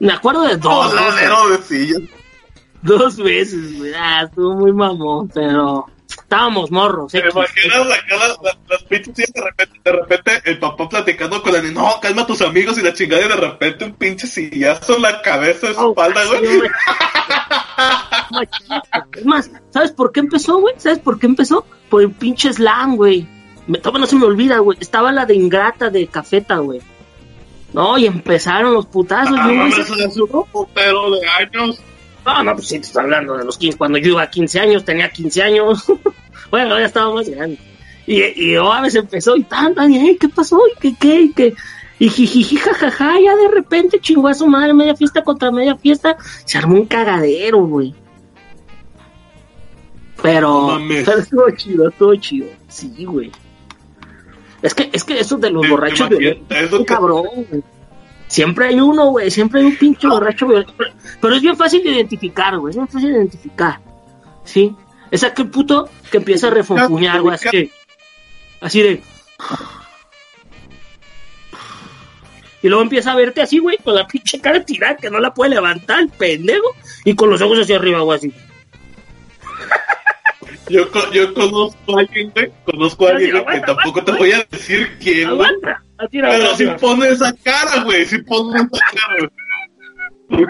Me 0.00 0.12
acuerdo 0.12 0.42
de 0.42 0.58
dos. 0.58 0.92
Voladero 0.92 1.48
de 1.48 1.58
sillas. 1.62 2.02
dos 2.82 3.16
veces, 3.16 3.78
güey. 3.78 3.94
Ah, 3.94 4.24
estuvo 4.24 4.54
muy 4.54 4.70
mamón, 4.70 5.28
pero. 5.28 5.86
Estábamos 6.08 6.70
morros, 6.70 7.12
¿Te 7.12 7.18
imaginas 7.18 7.78
acá 7.98 8.16
las, 8.16 8.38
las, 8.42 8.56
las 8.68 8.82
pinches 8.84 9.32
de 9.32 9.40
repente, 9.42 9.80
de 9.84 9.92
repente 9.92 10.42
el 10.44 10.58
papá 10.58 10.88
platicando 10.88 11.42
con 11.42 11.52
la 11.52 11.60
niña, 11.62 11.74
no, 11.74 12.00
calma 12.00 12.22
a 12.22 12.26
tus 12.26 12.42
amigos 12.42 12.76
y 12.78 12.82
la 12.82 12.92
chingada 12.92 13.24
y 13.24 13.28
de 13.28 13.36
repente 13.36 13.84
un 13.86 13.94
pinche 13.94 14.26
sillazo 14.26 14.96
en 14.96 15.02
la 15.02 15.22
cabeza, 15.22 15.68
Oh, 15.76 15.90
espalda, 15.90 16.20
güey. 16.26 16.60
Es 19.16 19.24
más, 19.26 19.50
¿sabes 19.70 19.92
por 19.92 20.12
qué 20.12 20.20
empezó, 20.20 20.58
güey? 20.58 20.74
¿Sabes 20.78 20.98
por 20.98 21.18
qué 21.18 21.26
empezó? 21.26 21.64
Por 21.88 22.02
el 22.02 22.10
pinche 22.12 22.52
slam, 22.52 22.96
güey. 22.96 23.26
Me, 23.66 23.78
todavía 23.78 24.00
no 24.00 24.06
se 24.06 24.16
me 24.16 24.26
olvida, 24.26 24.58
güey. 24.58 24.78
Estaba 24.80 25.10
la 25.12 25.24
de 25.26 25.34
ingrata 25.34 25.90
de 25.90 26.06
cafeta, 26.06 26.56
güey. 26.58 26.80
No, 27.72 27.98
y 27.98 28.06
empezaron 28.06 28.74
los 28.74 28.86
putazos. 28.86 29.36
Ah, 29.38 29.46
y 29.48 29.52
un 29.52 29.58
güey 29.60 29.72
se- 29.72 29.84
de 31.20 31.28
años. 31.28 31.80
No, 32.24 32.42
no, 32.42 32.54
pues 32.54 32.68
sí, 32.68 32.78
te 32.78 32.86
estoy 32.86 33.02
hablando 33.04 33.36
de 33.36 33.44
los 33.44 33.58
15. 33.58 33.76
Cuando 33.78 33.98
yo 33.98 34.10
iba 34.10 34.22
a 34.22 34.30
15 34.30 34.60
años, 34.60 34.84
tenía 34.84 35.10
15 35.10 35.42
años. 35.42 35.84
bueno, 36.50 36.78
ya 36.78 36.86
estaba 36.86 37.12
más 37.14 37.28
grande. 37.28 37.58
Y, 38.06 38.22
y 38.22 38.52
yo 38.52 38.72
a 38.72 38.80
veces 38.82 39.02
empezó 39.02 39.36
y 39.36 39.44
tan, 39.44 39.74
tan, 39.74 39.92
y 39.92 39.98
"Ey, 40.08 40.16
¿qué 40.16 40.28
pasó? 40.28 40.58
¿Y 40.66 40.78
qué, 40.80 40.94
qué? 40.98 41.20
¿Y 41.22 41.32
qué? 41.32 41.54
Y 41.98 42.08
jijiji, 42.08 42.56
jajaja, 42.56 43.20
ya 43.20 43.36
de 43.36 43.48
repente 43.48 44.00
chingó 44.00 44.28
a 44.28 44.34
su 44.34 44.46
madre 44.46 44.74
media 44.74 44.96
fiesta 44.96 45.22
contra 45.22 45.50
media 45.52 45.76
fiesta. 45.76 46.16
Se 46.44 46.58
armó 46.58 46.74
un 46.74 46.86
cagadero, 46.86 47.58
güey. 47.66 47.94
Pero, 50.22 50.78
pero 50.88 51.12
estuvo 51.18 51.50
chido, 51.50 51.88
estuvo 51.88 52.14
chido. 52.16 52.46
Sí, 52.68 53.04
güey. 53.04 53.30
Es 54.62 54.74
que, 54.74 54.88
es 54.92 55.04
que 55.04 55.20
eso 55.20 55.36
de 55.36 55.50
los 55.50 55.68
borrachos 55.68 56.10
eso 56.10 56.18
es 56.50 56.70
que- 56.70 56.84
cabrón, 56.84 57.26
güey. 57.50 57.62
Siempre 58.34 58.66
hay 58.66 58.80
uno, 58.80 59.10
güey. 59.10 59.30
Siempre 59.30 59.60
hay 59.60 59.66
un 59.66 59.76
pinche 59.76 60.08
borracho 60.08 60.48
violento. 60.48 60.74
Pero, 61.20 61.36
es 61.36 61.40
bien 61.40 61.56
fácil 61.56 61.84
de 61.84 61.90
identificar, 61.90 62.58
güey. 62.58 62.70
Es 62.70 62.76
bien 62.76 62.88
fácil 62.88 63.12
de 63.12 63.18
identificar. 63.18 63.78
¿Sí? 64.42 64.74
Es 65.12 65.22
aquel 65.22 65.48
puto 65.50 65.88
que 66.10 66.16
empieza 66.16 66.48
a 66.48 66.50
refunfuñar, 66.50 67.22
güey. 67.22 67.36
Así. 67.36 67.70
Así 68.60 68.82
de. 68.82 69.02
Y 72.60 72.68
luego 72.68 72.82
empieza 72.82 73.12
a 73.12 73.16
verte 73.16 73.40
así, 73.40 73.60
güey, 73.60 73.76
con 73.76 73.94
la 73.94 74.04
pinche 74.08 74.40
cara 74.40 74.64
tirada 74.64 74.96
que 74.96 75.10
no 75.10 75.20
la 75.20 75.32
puede 75.32 75.50
levantar, 75.50 76.00
el 76.00 76.08
pendejo. 76.08 76.74
Y 77.04 77.14
con 77.14 77.30
los 77.30 77.40
ojos 77.40 77.60
hacia 77.60 77.76
arriba, 77.76 78.00
güey, 78.00 78.18
así. 78.18 78.32
Yo, 80.68 80.90
co- 80.90 81.10
yo 81.12 81.34
conozco 81.34 81.96
a 81.96 82.00
alguien, 82.00 82.30
güey, 82.34 82.50
conozco 82.64 83.06
a 83.06 83.10
alguien 83.10 83.32
güey, 83.32 83.44
que 83.44 83.50
Aguanta, 83.50 83.66
tampoco 83.74 84.04
te 84.04 84.12
voy 84.12 84.32
a 84.32 84.46
decir 84.50 84.96
quién, 84.98 85.36
güey. 85.36 85.48
Aguanta. 85.48 85.82
Pero 86.10 86.56
si 86.56 86.66
pone 86.80 87.08
esa 87.08 87.34
cara, 87.42 87.84
güey, 87.84 88.04
si 88.06 88.18
pone 88.22 88.58
esa 88.60 88.68
cara, 88.94 89.28
güey. 90.30 90.46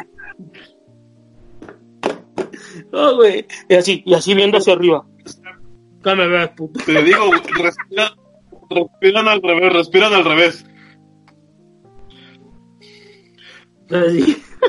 No, 2.93 3.17
güey. 3.17 3.47
Y 3.69 3.75
así, 3.75 4.03
y 4.07 4.15
así 4.15 4.35
viendo 4.35 4.59
hacia 4.59 4.75
arriba. 4.75 5.05
¿Qué 6.03 6.15
me 6.15 6.27
ves, 6.29 6.49
puto? 6.51 6.81
Te 6.85 7.03
digo, 7.03 7.27
güey, 7.27 7.41
respiran, 7.41 8.09
respiran 8.71 9.29
al 9.29 9.43
revés, 9.43 9.73
respiran 9.73 10.15
al 10.15 10.25
revés. 10.25 10.65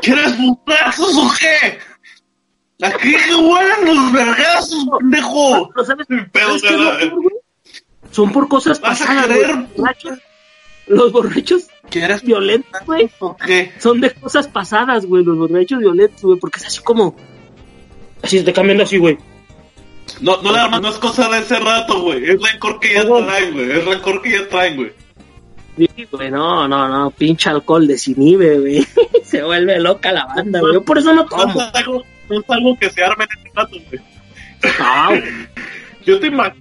¿Quieres 0.02 0.34
putazos 0.34 1.16
o 1.18 1.30
qué? 1.40 1.78
Aquí 2.88 3.12
que 3.16 3.36
huelen 3.36 3.96
los 3.96 4.12
vergazos, 4.12 4.86
pendejo. 5.00 5.70
Pero 5.74 5.86
¿sabes, 5.86 6.08
Sin 6.08 6.30
pedo, 6.30 6.48
¿sabes 6.48 6.62
qué 6.62 6.68
es 6.70 6.74
lo 6.76 6.84
nada. 6.86 6.98
peor, 7.00 7.14
güey? 7.14 7.36
Son 8.12 8.32
por 8.32 8.48
cosas 8.48 8.80
¿Vas 8.82 9.02
a 9.02 9.06
pasadas, 9.06 9.28
querer? 9.28 9.46
güey. 9.48 9.58
Los 9.58 9.76
borrachos- 9.78 10.22
Los 10.88 11.12
borrachos 11.12 11.68
¿Quieres 11.90 12.22
violentos, 12.24 12.82
güey. 12.86 13.10
Son 13.80 14.02
de 14.02 14.12
cosas 14.12 14.48
pasadas, 14.48 15.06
güey. 15.06 15.24
Los 15.24 15.38
borrachos 15.38 15.80
violentos, 15.80 16.22
güey. 16.22 16.40
Porque 16.40 16.60
es 16.60 16.66
así 16.68 16.82
como. 16.82 17.16
Así 18.22 18.42
te 18.44 18.54
cambiando 18.54 18.84
así, 18.84 18.98
güey. 18.98 19.18
No, 20.22 20.42
no, 20.42 20.52
la 20.52 20.68
no 20.68 20.88
es 20.90 20.96
cosa 20.98 21.28
de 21.30 21.40
ese 21.40 21.60
rato, 21.60 22.02
güey. 22.02 22.24
Es 22.30 22.42
rencor 22.42 22.80
que 22.80 22.94
ya 22.94 23.04
traen, 23.06 23.54
güey. 23.54 23.72
Es 23.72 23.86
rencor 23.86 24.22
que 24.22 24.32
ya 24.32 24.48
traen, 24.50 24.76
güey. 24.78 24.94
Sí, 25.78 26.08
güey, 26.12 26.32
no, 26.32 26.68
no, 26.68 26.88
no, 26.88 27.12
pinche 27.12 27.50
alcohol 27.50 27.86
desinhibe, 27.86 28.60
güey. 28.60 28.88
Se 29.26 29.44
vuelve 29.44 29.78
loca 29.80 30.12
la 30.12 30.26
banda, 30.26 30.60
güey. 30.62 30.74
Yo 30.76 30.84
por 30.84 30.98
eso 31.00 31.14
no 31.14 31.24
No 31.24 31.28
tomo. 31.28 31.54
Es 32.26 32.32
algo, 32.32 32.34
no 32.34 32.40
es 32.40 32.50
algo 32.50 32.78
que 32.80 32.90
se 32.90 33.04
arme 33.04 33.24
en 33.26 33.40
ese 33.40 33.52
rato, 33.56 33.72
güey. 33.90 34.02
No, 34.80 35.08
güey. 35.10 35.24
Yo 36.06 36.20
te, 36.20 36.28
ima- 36.28 36.54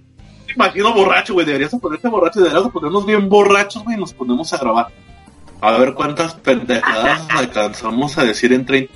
te 0.47 0.52
imagino 0.54 0.92
borracho, 0.94 1.35
güey. 1.35 1.47
Deberías 1.47 1.71
de 1.73 1.78
ponerte 1.78 2.09
borracho, 2.09 2.40
deberías 2.40 2.64
de 2.64 2.71
ponernos 2.71 3.04
bien 3.06 3.28
borrachos, 3.28 3.85
güey, 3.85 3.97
y 3.97 4.00
nos 4.00 4.12
ponemos 4.14 4.52
a 4.52 4.59
grabar. 4.59 4.88
A 5.61 5.73
ver 5.78 5.94
cuántas 5.94 6.35
pendejadas 6.35 7.26
alcanzamos 7.30 8.18
a 8.18 8.25
decir 8.25 8.52
en 8.52 8.66
30 8.66 8.92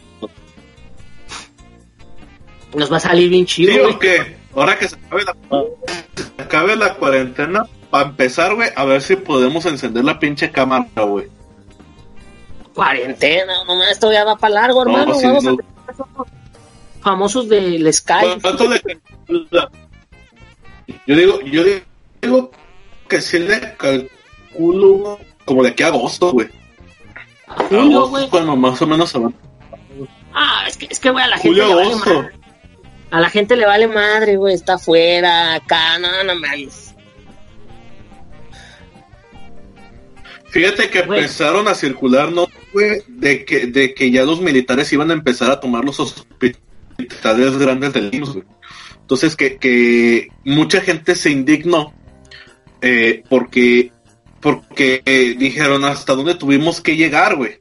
Nos 2.75 2.93
va 2.93 2.99
a 2.99 3.01
salir 3.01 3.31
bien 3.31 3.47
chido, 3.47 3.73
¿Sí 3.73 3.79
güey. 3.81 3.93
o 3.95 3.99
qué? 3.99 4.37
Ahora 4.55 4.79
que 4.79 4.89
se 4.89 4.97
acabe 4.97 5.25
la, 5.25 5.35
se 6.37 6.43
acabe 6.43 6.77
la 6.77 6.95
cuarentena, 6.95 7.65
para 7.91 8.09
empezar, 8.09 8.55
güey, 8.55 8.69
a 8.77 8.85
ver 8.85 9.01
si 9.01 9.17
podemos 9.17 9.65
encender 9.67 10.05
la 10.05 10.19
pinche 10.19 10.51
cámara, 10.51 10.87
güey. 10.97 11.27
Cuarentena, 12.75 13.53
no 13.67 13.83
esto 13.85 14.13
ya 14.13 14.25
va 14.25 14.37
para 14.37 14.55
largo, 14.55 14.85
No, 14.85 14.91
hermano. 14.93 15.15
sí, 15.15 15.27
Vamos 15.27 15.45
no. 15.45 15.51
a 15.53 16.25
famosos 17.09 17.49
del 17.49 17.91
Sky. 17.91 18.39
¿Cuánto 18.43 18.69
le 18.69 18.83
Yo 21.07 21.17
digo, 21.17 21.41
yo 21.41 21.63
digo 22.21 22.51
que 23.09 23.23
sí 23.23 23.39
le 23.39 23.59
calculo 23.79 25.19
como 25.47 25.63
de 25.63 25.71
aquí 25.71 25.85
a 25.85 25.87
agosto, 25.87 26.33
güey. 26.33 26.49
Julio, 27.47 28.09
güey. 28.09 28.29
cuando 28.29 28.55
más 28.57 28.83
o 28.83 28.87
menos 28.87 29.09
se 29.09 29.19
va. 29.19 29.33
Ah, 30.35 30.65
es 30.69 30.77
que, 30.77 30.87
es 30.91 31.01
que, 31.01 31.11
güey, 31.11 31.25
a 31.25 31.29
la 31.29 31.39
gente 31.39 31.49
Julio, 31.63 31.67
le 31.69 31.75
vale 31.75 31.93
agosto. 31.93 32.29
A 33.11 33.21
la 33.21 33.31
gente 33.31 33.57
le 33.57 33.65
vale 33.65 33.89
madre, 33.89 34.37
güey. 34.37 34.55
Está 34.55 34.75
afuera, 34.75 35.55
acá, 35.55 35.99
no, 35.99 36.25
no 36.25 36.35
mames. 36.35 36.95
Fíjate 40.51 40.91
que 40.91 41.03
Güey. 41.03 41.21
empezaron 41.21 41.69
a 41.69 41.75
circular, 41.75 42.31
¿no, 42.33 42.49
güey? 42.75 43.03
De 43.07 43.47
que, 43.47 43.67
de 43.67 43.95
que 43.95 44.11
ya 44.11 44.25
los 44.25 44.43
militares 44.43 44.93
iban 44.93 45.11
a 45.11 45.15
empezar 45.15 45.51
a 45.51 45.59
tomar 45.61 45.85
los 45.85 45.99
hospitales 46.01 46.68
grandes 47.59 47.93
del 47.93 48.15
IMSS, 48.15 48.33
güey. 48.33 48.45
Entonces 49.01 49.37
que, 49.37 49.57
que 49.57 50.29
mucha 50.45 50.81
gente 50.81 51.15
se 51.15 51.31
indignó 51.31 51.95
eh, 52.83 53.23
porque, 53.29 53.93
porque 54.41 55.03
eh, 55.07 55.35
dijeron 55.39 55.85
hasta 55.85 56.15
dónde 56.15 56.35
tuvimos 56.35 56.81
que 56.81 56.97
llegar, 56.97 57.37
güey. 57.37 57.61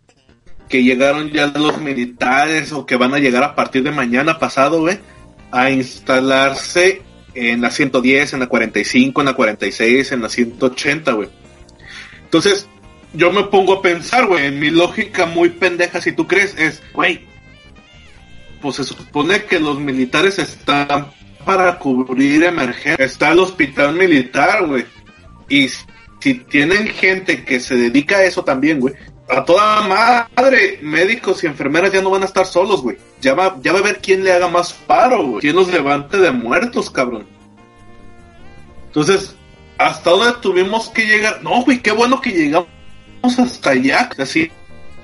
Que 0.68 0.84
llegaron 0.84 1.32
ya 1.32 1.48
los 1.48 1.80
militares 1.80 2.74
o 2.74 2.86
que 2.86 2.98
van 2.98 3.14
a 3.14 3.20
llegar 3.20 3.44
a 3.44 3.56
partir 3.56 3.84
de 3.84 3.92
mañana 3.92 4.40
pasado, 4.40 4.82
güey, 4.82 5.00
a 5.52 5.72
instalarse 5.72 7.02
en 7.34 7.62
la 7.62 7.72
110, 7.72 8.34
en 8.34 8.40
la 8.42 8.48
45, 8.48 9.22
en 9.22 9.26
la 9.26 9.34
46, 9.34 10.12
en 10.12 10.22
la 10.22 10.30
180, 10.30 11.12
güey. 11.14 11.30
Entonces, 12.24 12.68
yo 13.14 13.32
me 13.32 13.44
pongo 13.46 13.76
a 13.76 13.82
pensar, 13.82 14.26
güey, 14.28 14.48
en 14.48 14.60
mi 14.60 14.70
lógica 14.70 15.26
muy 15.26 15.50
pendeja, 15.50 16.02
si 16.02 16.12
tú 16.12 16.28
crees, 16.28 16.56
es, 16.58 16.84
güey, 16.94 17.26
pues 18.62 18.78
se 18.78 18.84
supone 18.84 19.44
que 19.44 19.60
los 19.60 19.80
militares 19.80 20.40
están 20.40 21.08
para 21.46 21.78
cubrir 21.80 22.44
emergencias. 22.44 23.12
Está 23.12 23.32
el 23.32 23.40
hospital 23.40 23.94
militar, 23.96 24.66
güey. 24.66 24.86
Y 25.50 25.70
si 26.20 26.34
tienen 26.36 26.88
gente 26.88 27.44
que 27.44 27.60
se 27.60 27.76
dedica 27.76 28.18
a 28.18 28.24
eso 28.24 28.44
también, 28.44 28.80
güey, 28.80 28.94
a 29.30 29.44
toda 29.44 29.82
madre, 29.82 30.80
médicos 30.82 31.44
y 31.44 31.48
enfermeras 31.48 31.92
ya 31.92 32.02
no 32.02 32.10
van 32.10 32.24
a 32.24 32.26
estar 32.26 32.46
solos, 32.46 32.82
güey. 32.82 32.98
Ya 33.22 33.34
va, 33.34 33.58
ya 33.62 33.74
va 33.74 33.80
a 33.80 33.84
ver 33.84 34.00
quién 34.02 34.24
le 34.24 34.32
haga 34.32 34.48
más 34.48 34.74
paro, 34.74 35.26
güey. 35.26 35.42
Quién 35.42 35.56
los 35.56 35.72
levante 35.72 36.18
de 36.18 36.32
muertos, 36.32 36.90
cabrón. 36.90 37.28
Entonces, 38.88 39.36
¿hasta 39.78 40.10
dónde 40.10 40.34
tuvimos 40.42 40.90
que 40.90 41.06
llegar? 41.06 41.44
No, 41.44 41.64
güey, 41.64 41.82
qué 41.82 41.92
bueno 41.92 42.22
que 42.22 42.32
llegamos 42.32 42.68
hasta 43.38 43.72
allá. 43.72 44.10
Así, 44.18 44.50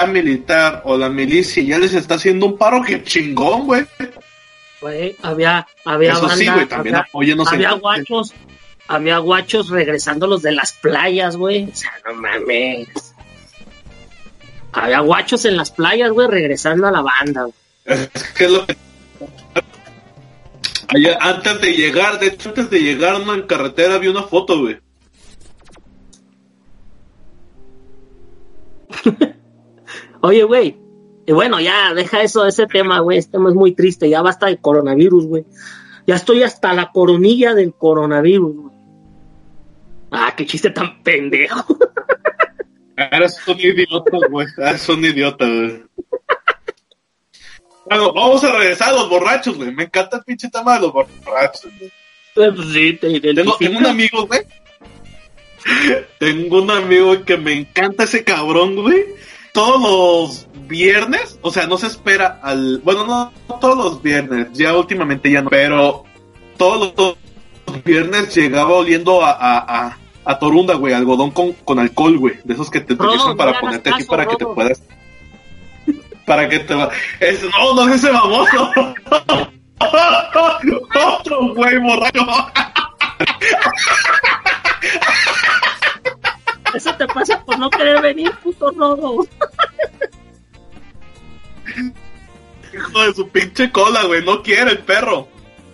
militar 0.05 0.81
o 0.85 0.97
la 0.97 1.09
milicia 1.09 1.63
ya 1.63 1.77
les 1.77 1.93
está 1.93 2.15
haciendo 2.15 2.45
un 2.45 2.57
paro 2.57 2.81
que 2.83 3.03
chingón, 3.03 3.65
güey. 3.65 3.85
Güey, 4.81 5.15
había, 5.21 5.65
había 5.85 6.13
Eso 6.13 6.29
sí, 6.29 6.45
banda, 6.45 6.53
güey, 6.53 6.67
también 6.67 6.95
había, 6.95 7.71
guachos, 7.71 8.33
había 8.87 9.17
guachos 9.19 9.69
regresándolos 9.69 10.41
de 10.41 10.51
las 10.51 10.73
playas, 10.73 11.37
güey. 11.37 11.69
O 11.71 11.75
sea, 11.75 11.91
no 12.05 12.15
mames. 12.15 12.87
Había 14.73 14.99
guachos 14.99 15.45
en 15.45 15.55
las 15.55 15.71
playas, 15.71 16.11
güey, 16.11 16.27
regresando 16.27 16.87
a 16.87 16.91
la 16.91 17.01
banda. 17.01 17.43
güey. 17.43 17.53
Es 17.85 18.09
que 18.33 18.45
es 18.45 18.51
lo 18.51 18.65
que... 18.65 18.75
Allá, 20.89 21.17
antes 21.21 21.61
de 21.61 21.73
llegar, 21.73 22.19
de 22.19 22.27
hecho, 22.27 22.49
antes 22.49 22.69
de 22.69 22.79
llegar 22.79 23.15
en 23.15 23.41
carretera 23.43 23.97
vi 23.97 24.07
una 24.07 24.23
foto, 24.23 24.59
güey. 24.59 24.79
Oye, 30.23 30.43
güey. 30.43 30.77
Y 31.25 31.33
bueno, 31.33 31.59
ya, 31.59 31.93
deja 31.93 32.21
eso, 32.21 32.45
ese 32.45 32.65
tema, 32.65 32.99
güey. 32.99 33.17
Este 33.17 33.33
tema 33.33 33.49
es 33.49 33.55
muy 33.55 33.73
triste. 33.73 34.09
Ya 34.09 34.21
basta 34.21 34.47
de 34.47 34.57
coronavirus, 34.57 35.25
güey. 35.25 35.45
Ya 36.07 36.15
estoy 36.15 36.43
hasta 36.43 36.73
la 36.73 36.91
coronilla 36.91 37.53
del 37.53 37.73
coronavirus, 37.73 38.55
güey. 38.55 38.75
Ah, 40.11 40.33
qué 40.35 40.45
chiste 40.45 40.69
tan 40.69 41.03
pendejo. 41.03 41.77
Eres 42.95 43.37
un 43.45 43.59
idiota, 43.59 44.17
güey. 44.29 44.47
Eres 44.57 44.87
un 44.87 45.03
idiota, 45.03 45.45
güey. 45.45 45.83
Bueno, 47.85 48.13
vamos 48.13 48.41
a 48.45 48.57
regresar 48.57 48.89
a 48.93 48.93
los 48.93 49.09
borrachos, 49.09 49.57
güey. 49.57 49.73
Me 49.73 49.83
encanta 49.83 50.17
el 50.17 50.23
pinche 50.23 50.49
tema 50.49 50.75
de 50.75 50.81
los 50.83 50.93
borrachos. 50.93 51.69
güey. 51.77 51.91
Pues 52.33 52.67
sí, 52.71 52.93
te 52.93 53.19
Tengo, 53.19 53.57
tengo 53.57 53.77
un 53.77 53.85
amigo, 53.87 54.25
güey. 54.25 54.39
Tengo 56.19 56.61
un 56.61 56.71
amigo 56.71 57.25
que 57.25 57.37
me 57.37 57.51
encanta 57.51 58.05
ese 58.05 58.23
cabrón, 58.23 58.75
güey. 58.75 59.05
Todos 59.53 59.81
los 59.81 60.47
viernes, 60.67 61.37
o 61.43 61.51
sea, 61.51 61.67
no 61.67 61.77
se 61.77 61.85
espera 61.85 62.39
al. 62.41 62.79
Bueno, 62.83 63.05
no, 63.05 63.31
no 63.47 63.55
todos 63.59 63.77
los 63.77 64.01
viernes, 64.01 64.47
ya 64.53 64.75
últimamente 64.75 65.29
ya 65.29 65.43
no. 65.43 65.49
Pero 65.51 66.05
todos 66.57 66.91
los 66.97 67.83
viernes 67.83 68.35
llegaba 68.35 68.71
oliendo 68.71 69.23
a, 69.23 69.29
a, 69.29 69.85
a, 69.85 69.97
a 70.25 70.39
Torunda, 70.39 70.73
güey, 70.73 70.95
algodón 70.95 71.29
con, 71.29 71.53
con 71.53 71.77
alcohol, 71.77 72.17
güey. 72.17 72.39
De 72.43 72.55
esos 72.55 72.71
que 72.71 72.79
te 72.79 72.95
Rodo, 72.95 73.09
utilizan 73.09 73.37
para 73.37 73.59
ponerte 73.59 73.91
aquí 73.91 74.05
para 74.05 74.25
que 74.25 74.37
te 74.37 74.45
puedas. 74.47 74.81
Para 76.25 76.49
que 76.49 76.57
te 76.57 76.73
va. 76.73 76.89
Es, 77.19 77.43
no, 77.43 77.75
no 77.75 77.93
es 77.93 78.03
ese 78.03 78.11
baboso. 78.11 78.71
Otro 81.19 81.53
güey 81.53 81.77
borracho. 81.77 82.25
Eso 86.73 86.95
te 86.95 87.07
pasa 87.07 87.43
por 87.43 87.59
no 87.59 87.69
querer 87.69 88.01
venir, 88.01 88.31
puto 88.43 88.71
rodo. 88.71 89.27
Hijo 92.73 93.01
de 93.03 93.13
su 93.13 93.29
pinche 93.29 93.71
cola, 93.71 94.03
güey. 94.03 94.23
No 94.23 94.41
quiere 94.41 94.71
el 94.71 94.79
perro. 94.79 95.27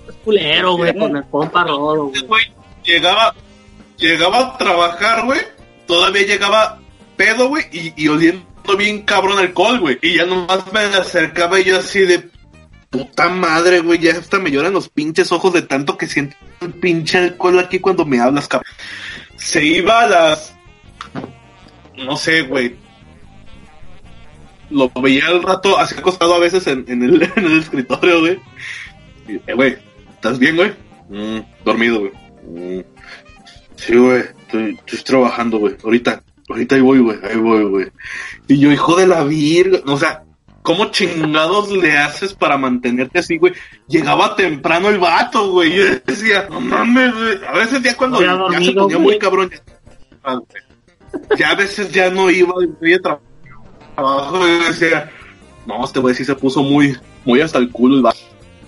Es 0.07 0.15
culero, 0.23 0.73
güey, 0.73 0.97
con 0.97 1.15
el 1.15 1.23
compa 1.25 1.63
rodo, 1.63 2.11
güey 2.27 2.59
llegaba, 2.83 3.35
llegaba 3.97 4.39
a 4.39 4.57
trabajar, 4.57 5.25
güey. 5.25 5.39
Todavía 5.87 6.23
llegaba 6.23 6.79
pedo, 7.15 7.47
güey. 7.49 7.65
Y, 7.71 7.93
y 7.95 8.07
oliendo 8.07 8.45
bien 8.77 9.03
cabrón 9.03 9.39
alcohol, 9.39 9.79
güey. 9.79 9.99
Y 10.01 10.17
ya 10.17 10.25
nomás 10.25 10.71
me 10.71 10.79
acercaba 10.79 11.59
y 11.59 11.65
yo 11.65 11.79
así 11.79 12.01
de 12.01 12.29
puta 12.89 13.29
madre, 13.29 13.79
güey. 13.81 13.99
Ya 13.99 14.11
hasta 14.13 14.39
me 14.39 14.51
lloran 14.51 14.73
los 14.73 14.89
pinches 14.89 15.31
ojos 15.31 15.53
de 15.53 15.61
tanto 15.61 15.97
que 15.97 16.07
siento 16.07 16.35
el 16.61 16.73
pinche 16.73 17.17
alcohol 17.17 17.59
aquí 17.59 17.79
cuando 17.79 18.05
me 18.05 18.19
hablas, 18.19 18.47
cabrón. 18.47 18.71
Se 19.37 19.63
iba 19.63 20.01
a 20.01 20.07
las. 20.07 20.55
No 22.05 22.15
sé, 22.15 22.43
güey. 22.43 22.75
Lo 24.69 24.89
veía 25.01 25.27
al 25.27 25.41
rato, 25.41 25.77
así 25.79 25.95
acostado 25.97 26.35
a 26.35 26.39
veces 26.39 26.67
en, 26.67 26.85
en 26.87 27.03
el, 27.03 27.23
en 27.35 27.45
el 27.45 27.59
escritorio, 27.59 28.19
güey. 28.19 28.39
Eh, 29.27 29.53
güey, 29.53 29.77
¿estás 30.13 30.39
bien, 30.39 30.55
güey? 30.55 30.71
Mm, 31.09 31.39
dormido, 31.65 31.99
güey. 31.99 32.11
Mm. 32.43 32.83
Sí, 33.75 33.95
güey, 33.95 34.19
estoy, 34.41 34.79
estoy 34.85 34.99
trabajando, 34.99 35.57
güey. 35.57 35.75
Ahorita, 35.83 36.21
ahorita 36.49 36.75
ahí 36.75 36.81
voy, 36.81 36.99
güey, 36.99 37.17
ahí 37.23 37.37
voy, 37.37 37.63
güey. 37.63 37.87
Y 38.47 38.59
yo, 38.59 38.71
hijo 38.71 38.95
de 38.95 39.07
la 39.07 39.23
virga, 39.23 39.79
o 39.85 39.97
sea, 39.97 40.23
¿cómo 40.61 40.91
chingados 40.91 41.71
le 41.71 41.97
haces 41.97 42.33
para 42.33 42.57
mantenerte 42.57 43.19
así, 43.19 43.37
güey? 43.37 43.53
Llegaba 43.87 44.35
temprano 44.35 44.89
el 44.89 44.99
vato, 44.99 45.51
güey. 45.51 45.75
Yo 45.75 45.83
decía, 46.05 46.47
no 46.49 46.59
mames, 46.61 47.13
güey. 47.13 47.39
A 47.47 47.53
veces 47.53 47.81
ya 47.81 47.95
cuando 47.95 48.21
ya 48.21 48.33
se 48.61 48.73
ponía 48.73 48.97
güey. 48.97 48.99
muy 48.99 49.19
cabrón, 49.19 49.49
ya, 49.49 49.61
ah, 50.23 50.35
güey. 50.35 50.68
Ya 51.37 51.51
a 51.51 51.55
veces 51.55 51.91
ya 51.91 52.09
no 52.09 52.29
iba, 52.29 52.53
tra- 53.01 53.19
trabajo, 53.95 54.47
y 54.47 54.51
decía, 54.65 55.09
no, 55.65 55.83
este 55.85 55.99
güey 55.99 56.15
sí 56.15 56.23
se 56.25 56.35
puso 56.35 56.61
muy, 56.63 56.97
muy 57.25 57.41
hasta 57.41 57.57
el 57.57 57.69
culo 57.71 57.97
el. 57.97 58.13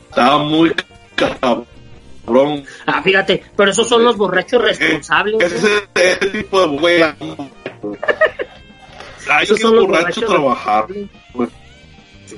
Estaba 0.10 0.44
muy 0.44 0.74
cabrón. 1.16 2.64
Ah, 2.86 3.02
fíjate, 3.02 3.44
pero 3.56 3.72
esos 3.72 3.88
son 3.88 4.04
los 4.04 4.18
borrachos 4.18 4.62
responsables. 4.62 5.36
güey. 5.36 5.48
Ese, 5.48 5.88
ese 5.96 6.30
tipo 6.30 6.62
de 6.62 6.78
güey. 6.78 7.02
Hay 9.30 9.46
que 9.48 9.54
borracho 9.86 9.88
borrachos 9.88 10.26
trabajar. 10.26 10.88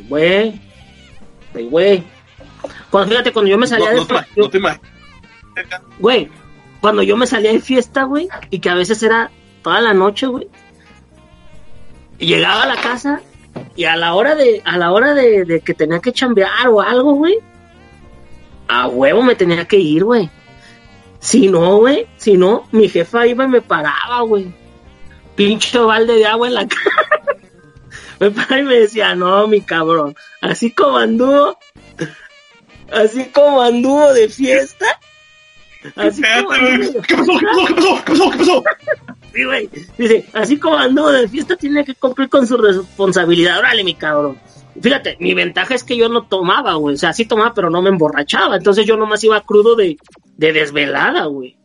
güey. 0.10 0.54
Sí, 1.54 1.64
güey. 1.70 2.04
Cuando, 2.90 3.10
fíjate, 3.10 3.32
cuando 3.34 3.52
yo 3.52 3.58
me 3.58 3.68
salía 3.68 3.92
No, 3.92 3.98
no 3.98 4.06
de 4.06 4.26
no 4.36 4.50
te. 4.50 4.80
Güey, 6.00 6.30
cuando 6.82 7.04
yo 7.04 7.18
me 7.18 7.28
salía 7.28 7.52
de 7.52 7.60
fiesta, 7.60 8.04
güey, 8.04 8.28
y 8.50 8.60
que 8.60 8.70
a 8.70 8.76
veces 8.76 9.02
era 9.04 9.32
toda 9.64 9.82
la 9.82 9.94
noche, 9.94 10.28
güey. 10.28 10.48
Llegaba 12.20 12.64
a 12.64 12.68
la 12.68 12.76
casa 12.78 13.22
y 13.76 13.86
a 13.86 13.96
la 13.96 14.14
hora 14.14 14.36
de 14.36 14.62
a 14.66 14.78
la 14.78 14.92
hora 14.92 15.14
de, 15.14 15.46
de 15.46 15.62
que 15.62 15.74
tenía 15.74 16.00
que 16.00 16.12
chambear 16.14 16.68
o 16.70 16.82
algo, 16.82 17.14
güey. 17.14 17.38
A 18.68 18.88
huevo 18.88 19.22
me 19.24 19.36
tenía 19.36 19.66
que 19.68 19.78
ir, 19.78 20.04
güey. 20.04 20.30
Si 21.20 21.48
no, 21.48 21.78
güey, 21.78 22.08
si 22.18 22.38
no, 22.38 22.68
mi 22.72 22.90
jefa 22.90 23.26
iba 23.28 23.46
y 23.46 23.48
me 23.48 23.62
paraba, 23.62 24.22
güey. 24.22 24.54
Pinche 25.36 25.80
balde 25.80 26.14
de 26.16 26.26
agua 26.26 26.48
en 26.48 26.54
la 26.54 26.68
cara. 26.68 27.38
me 28.20 28.32
paraba 28.32 28.60
y 28.60 28.64
me 28.64 28.76
decía, 28.76 29.16
no, 29.16 29.48
mi 29.48 29.62
cabrón. 29.62 30.16
Así 30.42 30.72
como 30.72 30.98
anduvo, 30.98 31.58
así 32.92 33.26
como 33.34 33.62
anduvo 33.62 34.14
de 34.14 34.30
fiesta. 34.30 34.86
Así 35.96 36.22
como 36.22 36.52
anduvo- 36.54 37.02
¿Qué 37.06 37.16
pasó? 37.16 37.34
¿Qué 37.40 37.46
pasó? 37.46 37.66
¿Qué 37.70 37.76
pasó? 37.76 38.04
¿Qué 38.06 38.12
pasó? 38.14 38.32
¿Qué 38.32 38.38
pasó? 38.38 38.64
Dice, 39.98 40.26
así 40.34 40.58
como 40.60 40.78
anduvo 40.78 41.12
de 41.12 41.28
fiesta, 41.28 41.56
tiene 41.56 41.84
que 41.84 41.96
cumplir 41.96 42.30
con 42.30 42.46
su 42.46 42.56
responsabilidad. 42.58 43.60
Órale, 43.60 43.84
mi 43.84 43.96
cabrón. 43.96 44.38
Fíjate, 44.80 45.18
mi 45.20 45.34
ventaja 45.34 45.76
es 45.76 45.84
que 45.84 45.98
yo 45.98 46.10
no 46.10 46.24
tomaba, 46.28 46.74
güey. 46.76 46.96
O 46.96 46.98
sea, 46.98 47.14
sí 47.14 47.26
tomaba, 47.26 47.54
pero 47.54 47.70
no 47.70 47.82
me 47.82 47.90
emborrachaba. 47.90 48.56
Entonces 48.58 48.86
yo 48.86 48.96
nomás 48.98 49.24
iba 49.24 49.42
crudo 49.42 49.76
de, 49.76 49.98
de 50.38 50.54
desvelada, 50.54 51.26
güey. 51.26 51.58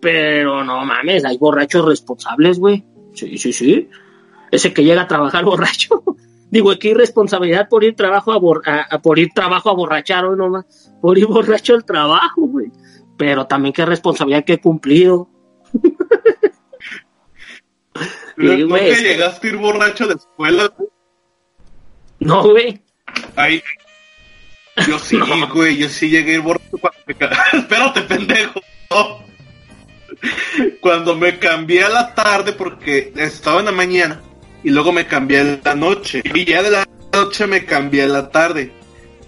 Pero 0.00 0.64
no 0.64 0.84
mames, 0.84 1.24
hay 1.24 1.36
borrachos 1.38 1.84
responsables, 1.84 2.58
güey. 2.58 2.84
Sí, 3.14 3.36
sí, 3.38 3.52
sí. 3.52 3.88
Ese 4.50 4.72
que 4.72 4.84
llega 4.84 5.02
a 5.02 5.08
trabajar 5.08 5.44
borracho. 5.46 6.02
Digo, 6.50 6.72
qué 6.78 6.88
irresponsabilidad 6.88 7.68
por 7.68 7.84
ir 7.84 7.94
trabajo 7.94 8.32
a, 8.32 8.38
bor- 8.38 8.62
por 9.02 9.18
ir 9.18 9.28
trabajo 9.34 9.70
a 9.70 9.74
borrachar 9.74 10.24
hoy 10.24 10.36
nomás. 10.36 10.90
Por 11.00 11.18
ir 11.18 11.26
borracho 11.28 11.74
al 11.74 11.84
trabajo, 11.84 12.42
güey. 12.46 12.70
Pero 13.16 13.46
también 13.46 13.72
qué 13.74 13.84
responsabilidad 13.84 14.44
que 14.44 14.54
he 14.54 14.60
cumplido. 14.60 15.28
¿No 18.36 18.56
Sí, 18.56 18.62
güey, 18.62 18.94
que- 18.94 19.02
llegaste 19.02 19.46
a 19.46 19.50
ir 19.50 19.56
borracho 19.56 20.06
de 20.06 20.14
escuela? 20.14 20.72
No, 22.20 22.42
güey. 22.48 22.80
Ahí. 23.36 23.62
Yo 24.88 24.98
sí, 24.98 25.18
güey, 25.52 25.76
yo 25.78 25.88
sí 25.88 26.08
llegué 26.10 26.32
a 26.32 26.34
ir 26.36 26.40
borracho 26.40 26.78
cuando 26.80 26.98
me 27.06 27.14
Espérate, 27.58 28.00
pendejo. 28.02 28.60
Cuando 30.80 31.16
me 31.16 31.38
cambié 31.38 31.84
a 31.84 31.88
la 31.88 32.14
tarde 32.14 32.52
porque 32.52 33.12
estaba 33.16 33.60
en 33.60 33.66
la 33.66 33.72
mañana 33.72 34.20
y 34.62 34.70
luego 34.70 34.92
me 34.92 35.06
cambié 35.06 35.40
a 35.40 35.58
la 35.64 35.74
noche. 35.74 36.22
Y 36.34 36.44
ya 36.44 36.62
de 36.62 36.70
la 36.70 36.88
noche 37.12 37.46
me 37.46 37.64
cambié 37.64 38.02
a 38.02 38.08
la 38.08 38.30
tarde. 38.30 38.72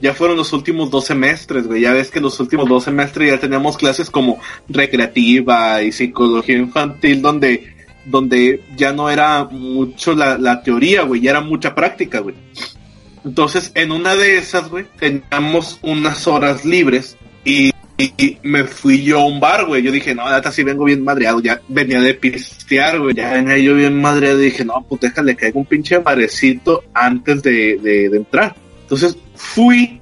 Ya 0.01 0.15
fueron 0.15 0.37
los 0.37 0.53
últimos 0.53 0.91
dos 0.91 1.05
semestres, 1.07 1.67
güey. 1.69 1.83
Ya 1.83 1.93
ves 1.93 2.11
que 2.11 2.21
los 2.21 2.39
últimos 2.41 2.69
dos 2.69 2.85
semestres 2.85 3.31
ya 3.31 3.39
teníamos 3.39 3.77
clases 3.77 4.11
como 4.11 4.41
recreativa 4.69 5.81
y 5.83 5.93
psicología 5.93 6.57
infantil 6.57 7.23
donde, 7.23 7.72
donde 8.05 8.63
ya 8.77 8.93
no 8.93 9.11
era 9.11 9.45
mucho 9.45 10.15
la, 10.15 10.39
la 10.39 10.63
teoría, 10.63 11.03
güey. 11.03 11.21
Ya 11.21 11.31
era 11.31 11.41
mucha 11.41 11.75
práctica, 11.75 12.21
güey. 12.21 12.35
Entonces, 13.25 13.71
en 13.75 13.93
una 13.93 14.17
de 14.17 14.39
esas, 14.39 14.69
güey, 14.69 14.87
teníamos 14.99 15.79
unas 15.83 16.27
horas 16.27 16.65
libres 16.65 17.17
y, 17.45 17.73
me 18.43 18.65
fui 18.65 19.05
yo 19.05 19.21
a 19.21 19.27
un 19.27 19.39
bar, 19.39 19.67
güey. 19.67 19.81
Yo 19.81 19.93
dije, 19.93 20.13
no, 20.13 20.23
ahorita 20.23 20.51
sí 20.51 20.65
vengo 20.65 20.85
bien 20.85 21.05
madreado. 21.05 21.41
Ya 21.41 21.61
venía 21.69 22.01
de 22.01 22.15
pistear, 22.15 22.99
güey. 22.99 23.15
Ya 23.15 23.33
venía 23.35 23.59
yo 23.59 23.77
bien 23.77 24.01
madreado. 24.01 24.41
Y 24.41 24.47
dije, 24.47 24.65
no, 24.65 24.85
pues 24.89 25.03
déjale 25.03 25.37
que 25.37 25.53
un 25.55 25.65
pinche 25.67 25.99
barecito 25.99 26.83
antes 26.95 27.45
de, 27.45 27.77
de, 27.77 28.07
entrar. 28.07 28.57
Entonces, 28.83 29.17
fui 29.37 30.01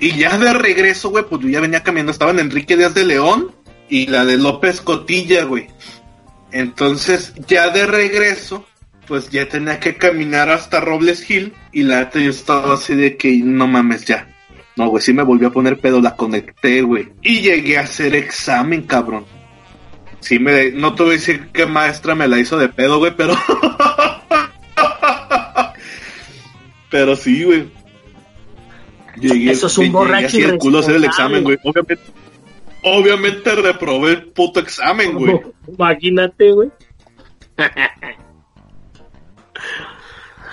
y 0.00 0.16
ya 0.16 0.36
de 0.36 0.52
regreso, 0.52 1.10
güey, 1.10 1.24
pues 1.28 1.42
yo 1.42 1.48
ya 1.48 1.60
venía 1.60 1.84
caminando. 1.84 2.10
Estaba 2.10 2.32
en 2.32 2.40
Enrique 2.40 2.76
Díaz 2.76 2.94
de 2.94 3.04
León 3.04 3.52
y 3.88 4.08
la 4.08 4.24
de 4.24 4.36
López 4.36 4.80
Cotilla, 4.80 5.44
güey. 5.44 5.68
Entonces, 6.52 7.34
ya 7.46 7.70
de 7.70 7.86
regreso, 7.86 8.66
pues 9.06 9.30
ya 9.30 9.48
tenía 9.48 9.80
que 9.80 9.96
caminar 9.96 10.50
hasta 10.50 10.80
Robles 10.80 11.28
Hill 11.28 11.54
y 11.72 11.82
la 11.82 12.00
neta 12.00 12.18
yo 12.20 12.30
estaba 12.30 12.74
así 12.74 12.94
de 12.94 13.16
que 13.16 13.36
no 13.38 13.66
mames 13.66 14.04
ya. 14.04 14.28
No, 14.76 14.88
güey, 14.88 15.02
sí 15.02 15.12
me 15.12 15.24
volvió 15.24 15.48
a 15.48 15.52
poner 15.52 15.78
pedo, 15.78 16.00
la 16.00 16.14
conecté, 16.14 16.82
güey. 16.82 17.08
Y 17.22 17.40
llegué 17.40 17.78
a 17.78 17.82
hacer 17.82 18.14
examen, 18.14 18.82
cabrón. 18.82 19.24
Sí 20.20 20.38
me, 20.38 20.70
no 20.70 20.94
te 20.94 21.02
voy 21.02 21.10
a 21.10 21.14
decir 21.14 21.48
qué 21.52 21.66
maestra 21.66 22.14
me 22.14 22.28
la 22.28 22.38
hizo 22.38 22.58
de 22.58 22.68
pedo, 22.68 22.98
güey, 22.98 23.14
pero... 23.16 23.34
pero 26.90 27.16
sí, 27.16 27.44
güey. 27.44 27.68
Llegué, 29.16 29.50
Eso 29.50 29.66
es 29.66 29.78
un 29.78 29.90
borracho 29.90 30.26
así 30.28 30.42
el 30.42 30.58
culo 30.58 30.78
a 30.78 30.80
hacer 30.80 30.96
el 30.96 31.04
examen, 31.04 31.42
irresponsable. 31.42 31.56
güey. 31.56 31.58
Obviamente, 31.64 32.12
obviamente 32.90 33.54
reprobé 33.54 34.12
el 34.12 34.26
puto 34.26 34.60
examen, 34.60 35.14
güey. 35.14 35.40
Imagínate, 35.66 36.52
güey. 36.52 36.70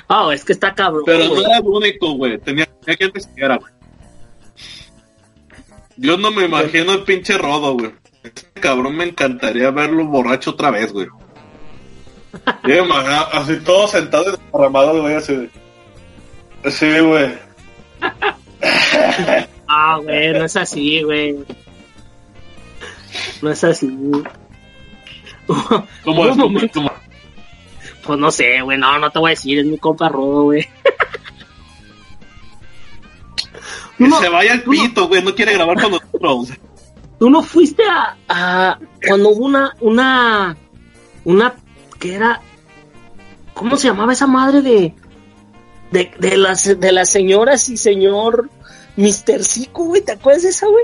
Oh, 0.08 0.32
es 0.32 0.46
que 0.46 0.54
está 0.54 0.74
cabrón. 0.74 1.02
Pero 1.04 1.30
güey. 1.30 1.42
no 1.42 1.48
era 1.48 1.58
el 1.58 1.66
único, 1.66 2.14
güey. 2.14 2.38
Tenía, 2.38 2.66
tenía 2.66 2.96
que 2.96 3.06
investigar, 3.06 3.60
güey. 3.60 3.74
Yo 5.98 6.18
no 6.18 6.32
me 6.32 6.46
imagino 6.46 6.94
el 6.94 7.04
pinche 7.04 7.38
rodo, 7.38 7.74
güey. 7.74 7.92
Este 8.24 8.46
cabrón 8.60 8.98
me 8.98 9.06
encantaría 9.06 9.72
verlo 9.72 10.06
borracho 10.06 10.52
otra 10.52 10.72
vez, 10.72 10.92
güey. 10.92 11.08
Y 12.64 12.68
me 12.68 12.78
imagino 12.80 13.26
así 13.32 13.58
todo 13.62 13.88
sentado 13.88 14.28
y 14.28 14.32
desparramado, 14.32 15.02
güey, 15.02 15.16
así 15.16 15.36
de... 15.36 16.72
Sí, 16.72 17.00
güey. 17.00 17.34
Ah, 19.68 20.00
güey, 20.02 20.32
no 20.32 20.46
es 20.46 20.56
así, 20.56 21.02
güey. 21.02 21.36
No 23.42 23.52
es 23.52 23.64
así. 23.64 23.88
Un 25.48 25.64
como, 26.04 26.36
momento. 26.36 26.74
como- 26.82 26.92
Pues 28.04 28.20
no 28.20 28.32
sé, 28.32 28.62
güey, 28.62 28.78
no, 28.78 28.98
no 29.00 29.10
te 29.12 29.20
voy 29.20 29.30
a 29.30 29.32
decir, 29.32 29.60
es 29.60 29.66
mi 29.66 29.78
compa 29.78 30.10
Rodo, 30.10 30.44
güey. 30.44 30.68
que 33.98 34.08
No, 34.08 34.20
se 34.20 34.30
vaya 34.30 34.54
al 34.54 34.64
pito, 34.64 35.08
güey. 35.08 35.24
No 35.24 35.34
quiere 35.36 35.54
grabar 35.54 35.82
con 35.82 35.92
nosotros. 35.92 36.50
Tú 37.20 37.30
no 37.30 37.42
fuiste 37.44 37.84
a, 37.84 38.18
a 38.28 38.80
cuando 39.08 39.30
hubo 39.30 39.46
una, 39.46 39.74
una, 39.80 40.58
una, 41.24 41.56
que 42.00 42.16
era, 42.16 42.42
¿cómo 43.54 43.78
se 43.78 43.88
llamaba 43.88 44.12
esa 44.14 44.28
madre 44.28 44.62
de, 44.62 44.94
de, 45.92 46.12
de 46.20 46.38
las, 46.38 46.78
de 46.78 46.92
las 46.92 47.10
señoras 47.10 47.70
y 47.70 47.78
señor 47.78 48.50
Mr. 48.98 49.44
Zico, 49.46 49.86
güey? 49.86 50.02
¿Te 50.02 50.12
acuerdas 50.14 50.44
de 50.44 50.50
esa, 50.50 50.68
güey? 50.68 50.84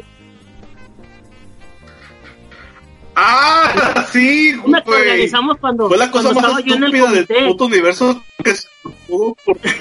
¡Ah! 3.15 4.05
Sí, 4.11 4.53
Una 4.65 4.81
que 4.83 4.89
güey. 4.89 5.01
organizamos 5.03 5.57
cuando, 5.59 5.87
Fue 5.87 5.97
la 5.97 6.11
cosa 6.11 6.29
más 6.33 6.37
estaba 6.43 6.59
yo 6.61 6.75
en 6.75 6.83
el 6.83 6.95
estúpida 6.95 7.11
del 7.37 7.47
puto 7.47 7.65
universo 7.65 8.23
que 8.43 8.55
se 8.55 8.67
pudo 9.07 9.27
ocurrir. 9.27 9.75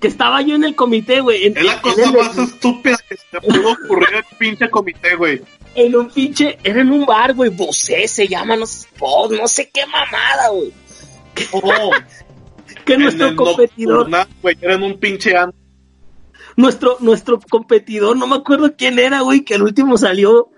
que 0.00 0.08
estaba 0.08 0.42
yo 0.42 0.56
en 0.56 0.64
el 0.64 0.74
comité, 0.74 1.20
güey. 1.20 1.46
En, 1.46 1.56
Es 1.56 1.64
la 1.64 1.80
cosa 1.80 2.02
el- 2.04 2.12
más 2.16 2.36
estúpida 2.38 2.96
que 3.08 3.16
se 3.16 3.40
pudo 3.40 3.72
ocurrir 3.72 4.08
el 4.14 4.24
pinche 4.38 4.68
comité, 4.70 5.14
güey. 5.14 5.40
en 5.76 5.94
un 5.94 6.10
pinche, 6.10 6.58
era 6.64 6.80
en 6.80 6.90
un 6.90 7.06
bar, 7.06 7.34
güey, 7.34 7.50
Bosé 7.50 8.08
se 8.08 8.26
llama, 8.26 8.56
no 8.56 8.66
sé, 8.66 8.88
oh, 8.98 9.28
no 9.30 9.46
sé 9.46 9.70
qué 9.72 9.86
mamada, 9.86 10.48
güey. 10.50 10.72
Oh, 11.52 11.90
Que 12.84 12.94
en 12.94 13.02
nuestro 13.02 13.28
el 13.28 13.36
competidor, 13.36 14.10
güey, 14.42 14.56
era 14.60 14.74
en 14.74 14.82
un 14.82 14.98
pinche 14.98 15.32
nuestro, 16.56 16.96
nuestro 17.00 17.38
competidor, 17.40 18.16
no 18.16 18.26
me 18.26 18.36
acuerdo 18.36 18.74
quién 18.76 18.98
era, 18.98 19.20
güey, 19.20 19.42
que 19.44 19.54
al 19.54 19.62
último 19.62 19.96
salió, 19.96 20.50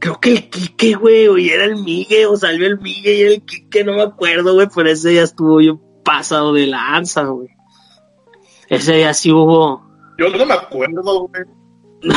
creo 0.00 0.18
que 0.20 0.30
el 0.32 0.50
Quique, 0.50 0.94
güey, 0.94 1.28
o 1.28 1.36
era 1.36 1.64
el 1.64 1.76
Migue, 1.76 2.26
o 2.26 2.36
salió 2.36 2.66
el 2.66 2.80
Migue 2.80 3.14
y 3.14 3.20
era 3.22 3.30
el 3.34 3.42
Quique, 3.44 3.84
no 3.84 3.94
me 3.94 4.02
acuerdo, 4.02 4.54
güey, 4.54 4.66
pero 4.74 4.90
ese 4.90 5.10
día 5.10 5.22
estuvo 5.22 5.60
yo 5.60 5.80
pasado 6.04 6.52
de 6.54 6.66
lanza, 6.66 7.22
güey. 7.22 7.48
Ese 8.68 8.94
día 8.94 9.14
sí 9.14 9.30
hubo. 9.30 9.82
Yo 10.18 10.28
no 10.30 10.44
me 10.46 10.54
acuerdo, 10.54 11.28
güey. 11.28 11.42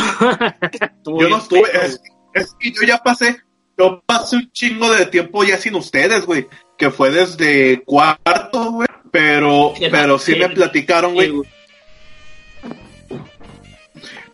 Yo 1.06 1.28
no 1.28 1.36
estuve. 1.38 1.68
Es, 1.82 2.00
es 2.34 2.54
que 2.58 2.72
yo 2.72 2.82
ya 2.86 2.98
pasé. 2.98 3.36
Yo 3.76 4.02
pasé 4.06 4.36
un 4.36 4.50
chingo 4.52 4.90
de 4.92 5.06
tiempo 5.06 5.44
ya 5.44 5.58
sin 5.58 5.74
ustedes, 5.74 6.24
güey. 6.24 6.46
Que 6.78 6.90
fue 6.90 7.10
desde 7.10 7.82
cuarto, 7.84 8.70
güey. 8.72 8.88
Pero, 9.10 9.72
pero 9.90 10.18
sí 10.18 10.32
me 10.32 10.48
la- 10.48 10.54
platicaron, 10.54 11.14
güey. 11.14 11.32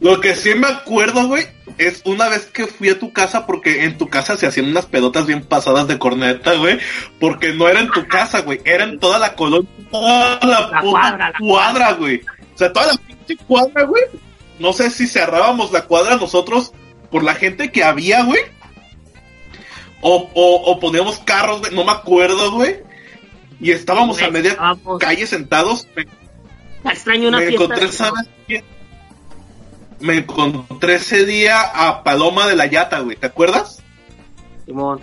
Lo 0.01 0.21
que 0.21 0.35
sí 0.35 0.55
me 0.55 0.67
acuerdo, 0.67 1.29
güey, 1.29 1.47
es 1.77 2.01
una 2.07 2.29
vez 2.29 2.47
que 2.47 2.67
fui 2.67 2.89
a 2.89 2.99
tu 2.99 3.13
casa, 3.13 3.47
porque 3.47 3.85
en 3.85 3.99
tu 3.99 4.09
casa 4.09 4.37
se 4.39 4.47
hacían 4.47 4.69
unas 4.71 4.87
pedotas 4.87 5.27
bien 5.27 5.43
pasadas 5.43 5.89
de 5.89 5.99
corneta, 5.99 6.55
güey. 6.55 6.79
Porque 7.19 7.53
no 7.53 7.69
era 7.69 7.81
en 7.81 7.91
tu 7.91 8.07
casa, 8.09 8.41
güey, 8.41 8.61
era 8.65 8.85
en 8.85 8.99
toda 8.99 9.19
la 9.19 9.35
colonia, 9.35 9.69
toda 9.91 10.39
la, 10.43 10.49
La 10.49 10.67
puta 10.69 10.81
cuadra, 10.83 11.31
la 11.31 11.39
cuadra, 11.39 11.93
güey. 11.93 12.23
O 12.55 12.59
sea, 12.59 12.73
toda 12.73 12.87
la 12.87 12.95
pinche 12.95 13.37
cuadra, 13.47 13.85
güey. 13.85 14.05
No 14.59 14.73
sé 14.73 14.91
si 14.91 15.07
cerrábamos 15.07 15.71
la 15.71 15.83
cuadra 15.85 16.17
nosotros 16.17 16.73
por 17.11 17.23
la 17.23 17.35
gente 17.35 17.71
que 17.71 17.85
había, 17.85 18.25
güey. 18.25 18.41
O, 20.01 20.31
o, 20.33 20.55
o 20.73 20.81
poníamos 20.81 21.19
carros, 21.19 21.61
güey, 21.61 21.75
no 21.75 21.85
me 21.85 21.93
acuerdo, 21.93 22.53
güey. 22.53 22.77
Y 23.61 23.73
estábamos 23.73 24.23
a 24.23 24.31
media 24.31 24.57
calle 24.99 25.27
sentados. 25.27 25.87
Me 25.95 26.07
Extraño 26.91 27.29
una 27.29 27.39
me 27.39 27.49
fiesta. 27.49 27.65
encontré, 27.65 27.93
¿sabes 27.93 28.27
quién? 28.47 28.65
Me 30.01 30.17
encontré 30.17 30.95
ese 30.95 31.27
día 31.27 31.61
a 31.61 32.03
Paloma 32.03 32.47
de 32.47 32.57
la 32.57 32.67
Yata, 32.67 33.01
güey, 33.01 33.17
¿te 33.17 33.27
acuerdas? 33.27 33.83
Simón. 34.65 35.01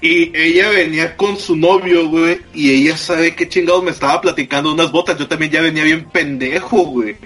Y 0.00 0.36
ella 0.36 0.68
venía 0.68 1.16
con 1.16 1.36
su 1.36 1.56
novio, 1.56 2.08
güey, 2.08 2.40
y 2.54 2.70
ella 2.70 2.96
sabe 2.96 3.34
qué 3.34 3.48
chingados 3.48 3.82
me 3.82 3.90
estaba 3.90 4.20
platicando 4.20 4.72
unas 4.72 4.92
botas. 4.92 5.18
Yo 5.18 5.26
también 5.26 5.50
ya 5.50 5.60
venía 5.60 5.82
bien 5.82 6.04
pendejo, 6.04 6.84
güey. 6.84 7.16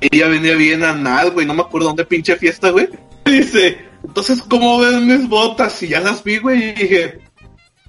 Ella 0.00 0.28
venía 0.28 0.54
bien 0.56 0.82
anal, 0.82 1.30
güey, 1.30 1.46
no 1.46 1.54
me 1.54 1.62
acuerdo 1.62 1.88
dónde 1.88 2.04
pinche 2.04 2.36
fiesta, 2.36 2.70
güey. 2.70 2.88
Dice, 3.24 3.78
entonces, 4.02 4.42
¿cómo 4.42 4.78
ven 4.78 5.06
mis 5.06 5.28
botas? 5.28 5.80
Y 5.82 5.88
ya 5.88 6.00
las 6.00 6.24
vi, 6.24 6.38
güey, 6.38 6.70
y 6.70 6.72
dije, 6.72 7.20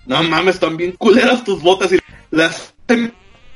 no 0.05 0.21
mames, 0.23 0.55
están 0.55 0.77
bien 0.77 0.91
culeras 0.93 1.43
tus 1.43 1.61
botas. 1.61 1.91
Y 1.93 1.99
las 2.29 2.73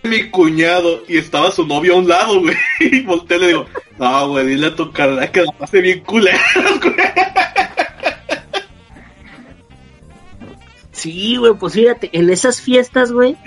mi 0.03 0.29
cuñado, 0.29 1.03
y 1.07 1.17
estaba 1.17 1.51
su 1.51 1.65
novio 1.65 1.95
a 1.95 1.97
un 1.97 2.07
lado, 2.07 2.41
güey. 2.41 2.55
Y 2.79 3.01
volteé 3.03 3.37
y 3.37 3.39
le 3.39 3.47
digo, 3.47 3.65
no, 3.97 4.29
güey, 4.29 4.45
dile 4.47 4.67
a 4.67 4.75
tu 4.75 4.91
carnal 4.91 5.31
que 5.31 5.41
las 5.41 5.55
hace 5.59 5.81
bien 5.81 6.01
culeras, 6.01 6.41
güey. 6.81 6.95
Sí, 10.91 11.37
güey, 11.37 11.53
pues 11.53 11.73
fíjate, 11.73 12.09
en 12.11 12.29
esas 12.29 12.59
fiestas, 12.59 13.11
güey, 13.11 13.37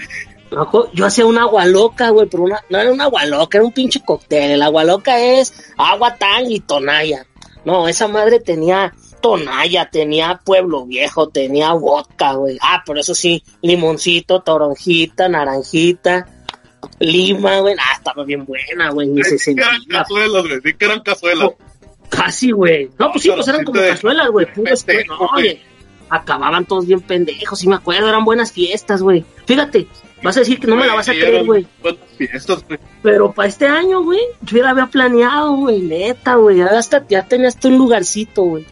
yo 0.94 1.06
hacía 1.06 1.26
una 1.26 1.42
agua 1.42 1.64
loca, 1.66 2.10
güey, 2.10 2.28
pero 2.28 2.44
una, 2.44 2.62
no 2.68 2.78
era 2.78 2.92
una 2.92 3.04
agua 3.04 3.24
loca, 3.26 3.58
era 3.58 3.64
un 3.64 3.72
pinche 3.72 4.00
cóctel. 4.04 4.52
El 4.52 4.62
agua 4.62 4.84
loca 4.84 5.18
es 5.20 5.52
agua 5.76 6.16
tan 6.16 6.50
y 6.50 6.60
tonalla. 6.60 7.26
No, 7.64 7.88
esa 7.88 8.08
madre 8.08 8.40
tenía 8.40 8.94
tonalla, 9.20 9.90
tenía 9.90 10.40
pueblo 10.44 10.86
viejo, 10.86 11.28
tenía 11.28 11.72
vodka, 11.72 12.32
güey. 12.34 12.58
Ah, 12.62 12.82
pero 12.84 13.00
eso 13.00 13.14
sí, 13.14 13.42
limoncito, 13.62 14.40
toronjita, 14.40 15.28
naranjita, 15.28 16.26
lima, 16.98 17.60
güey. 17.60 17.74
Ah, 17.78 17.94
estaba 17.96 18.24
bien 18.24 18.44
buena, 18.44 18.90
güey, 18.90 19.08
ni 19.08 19.22
se 19.24 19.52
eran 19.52 19.82
cazuelas, 19.84 20.46
güey, 20.46 20.60
sí 20.62 20.74
que 20.74 20.84
eran 20.84 21.00
cazuelas. 21.00 21.50
Casi, 22.08 22.50
güey. 22.50 22.90
No, 22.98 23.10
pues 23.12 23.22
sí, 23.22 23.30
pues 23.34 23.46
eran 23.48 23.64
como 23.64 23.80
cazuelas, 23.80 24.28
güey. 24.30 24.46
puro. 24.52 24.70
No, 25.08 25.28
güey. 25.34 25.60
acababan 26.08 26.64
todos 26.66 26.86
bien 26.86 27.00
pendejos, 27.00 27.58
sí 27.58 27.68
me 27.68 27.76
acuerdo, 27.76 28.08
eran 28.08 28.24
buenas 28.24 28.52
fiestas, 28.52 29.02
güey. 29.02 29.24
Fíjate, 29.46 29.86
vas 30.22 30.36
a 30.36 30.40
decir 30.40 30.58
que 30.58 30.66
no 30.66 30.76
me 30.76 30.86
la 30.86 30.94
vas 30.94 31.08
a 31.08 31.12
creer, 31.12 31.44
güey. 31.44 31.66
buenas 31.82 32.00
fiestas, 32.16 32.64
güey. 32.66 32.78
Pero 33.02 33.32
para 33.32 33.48
este 33.48 33.66
año, 33.66 34.02
güey, 34.02 34.20
yo 34.42 34.58
ya 34.58 34.64
la 34.64 34.70
había 34.70 34.86
planeado, 34.86 35.52
güey, 35.52 35.80
neta, 35.80 36.34
güey. 36.34 36.58
Ya 36.58 36.66
hasta 36.66 37.06
ya 37.08 37.26
tenía 37.26 37.48
hasta 37.48 37.68
un 37.68 37.78
lugarcito, 37.78 38.42
güey. 38.42 38.66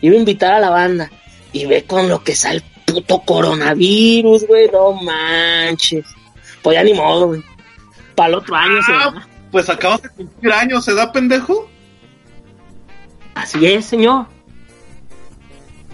Iba 0.00 0.14
a 0.14 0.18
invitar 0.18 0.54
a 0.54 0.60
la 0.60 0.70
banda. 0.70 1.10
Y 1.52 1.66
ve 1.66 1.84
con 1.84 2.08
lo 2.08 2.22
que 2.22 2.34
sale 2.34 2.56
el 2.56 2.62
puto 2.94 3.20
coronavirus, 3.20 4.46
güey. 4.46 4.70
No 4.70 4.92
manches. 4.94 6.06
Pues 6.62 6.74
ya 6.76 6.82
ni 6.84 6.94
modo, 6.94 7.28
güey. 7.28 7.42
Para 8.14 8.28
el 8.30 8.34
otro 8.36 8.54
año 8.56 8.82
se 8.82 8.92
Ah, 8.92 9.10
va. 9.14 9.26
Pues 9.50 9.68
acabas 9.68 10.02
de 10.02 10.08
cumplir 10.10 10.52
años, 10.52 10.84
¿se 10.84 10.94
da 10.94 11.10
pendejo? 11.12 11.68
Así 13.34 13.64
es, 13.66 13.84
señor. 13.86 14.26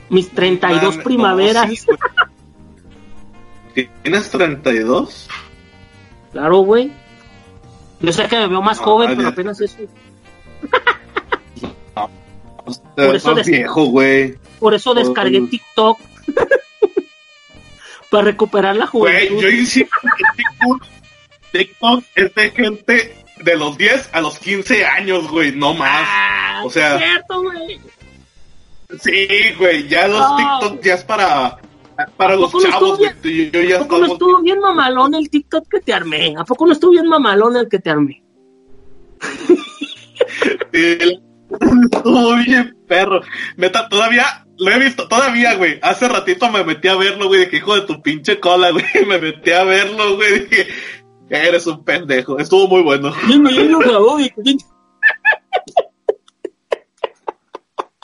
Mis 0.08 0.30
32 0.30 0.82
Mames, 0.82 1.04
primaveras. 1.04 1.68
no, 1.68 1.74
sí, 1.74 1.86
güey. 3.74 3.90
¿Tienes 4.02 4.30
32? 4.30 5.28
Claro, 6.32 6.58
güey. 6.58 6.92
Yo 8.00 8.12
sé 8.12 8.26
que 8.28 8.36
me 8.38 8.46
veo 8.48 8.60
más 8.62 8.78
No, 8.78 8.84
joven, 8.84 9.16
pero 9.16 9.28
apenas 9.28 9.60
eso. 9.60 9.76
Por 12.96 13.14
eso 13.16 13.34
viejo, 13.34 13.84
güey. 13.86 14.36
Por 14.58 14.74
eso 14.74 14.94
descargué. 14.94 15.40
TikTok. 15.42 15.98
Para 18.10 18.24
recuperar 18.24 18.76
la 18.76 18.86
Güey, 18.86 19.28
juventud. 19.28 19.42
yo 19.42 19.50
insisto 19.50 19.96
que 20.16 20.42
TikTok, 20.60 20.82
TikTok 21.52 22.04
es 22.14 22.34
de 22.34 22.50
gente 22.50 23.24
de 23.42 23.56
los 23.56 23.76
10 23.76 24.10
a 24.12 24.20
los 24.20 24.38
15 24.38 24.84
años, 24.86 25.28
güey, 25.30 25.52
no 25.52 25.74
más. 25.74 26.06
Ah, 26.06 26.62
o 26.64 26.70
sea- 26.70 26.96
es 26.96 27.02
cierto, 27.04 27.42
güey. 27.42 27.80
Sí, 29.02 29.28
güey, 29.58 29.88
ya 29.88 30.06
los. 30.08 30.36
TikTok 30.36 30.82
ya 30.82 30.94
es 30.94 31.04
para, 31.04 31.58
para 32.16 32.34
¿A 32.34 32.36
los 32.36 32.52
chavos, 32.62 32.98
güey. 32.98 33.10
Yo, 33.50 33.60
yo 33.60 33.68
ya 33.68 33.76
¿A 33.76 33.78
poco 33.80 33.98
no 33.98 34.06
estuvo 34.12 34.42
bien 34.42 34.60
mamalón 34.60 35.14
el 35.14 35.28
TikTok 35.28 35.68
que 35.68 35.80
te 35.80 35.92
armé? 35.92 36.34
¿A 36.38 36.44
poco 36.44 36.66
no 36.66 36.72
estuvo 36.72 36.92
bien 36.92 37.08
mamalón 37.08 37.56
el 37.56 37.68
que 37.68 37.78
te 37.78 37.90
armé? 37.90 38.22
Sí, 40.72 41.20
Estuvo 41.92 42.36
bien 42.36 42.76
perro. 42.88 43.20
Neta, 43.56 43.88
todavía 43.88 44.45
lo 44.58 44.70
he 44.70 44.78
visto, 44.78 45.06
todavía, 45.08 45.54
güey. 45.56 45.78
Hace 45.82 46.08
ratito 46.08 46.50
me 46.50 46.64
metí 46.64 46.88
a 46.88 46.96
verlo, 46.96 47.28
güey, 47.28 47.40
de 47.40 47.48
que 47.48 47.56
hijo 47.58 47.74
de 47.74 47.82
tu 47.86 48.00
pinche 48.02 48.38
cola, 48.40 48.70
güey. 48.72 48.84
Me 49.06 49.18
metí 49.18 49.50
a 49.52 49.64
verlo, 49.64 50.16
güey. 50.16 50.40
Dije, 50.46 50.68
eres 51.30 51.66
un 51.66 51.84
pendejo. 51.84 52.38
Estuvo 52.38 52.66
muy 52.68 52.82
bueno. 52.82 53.12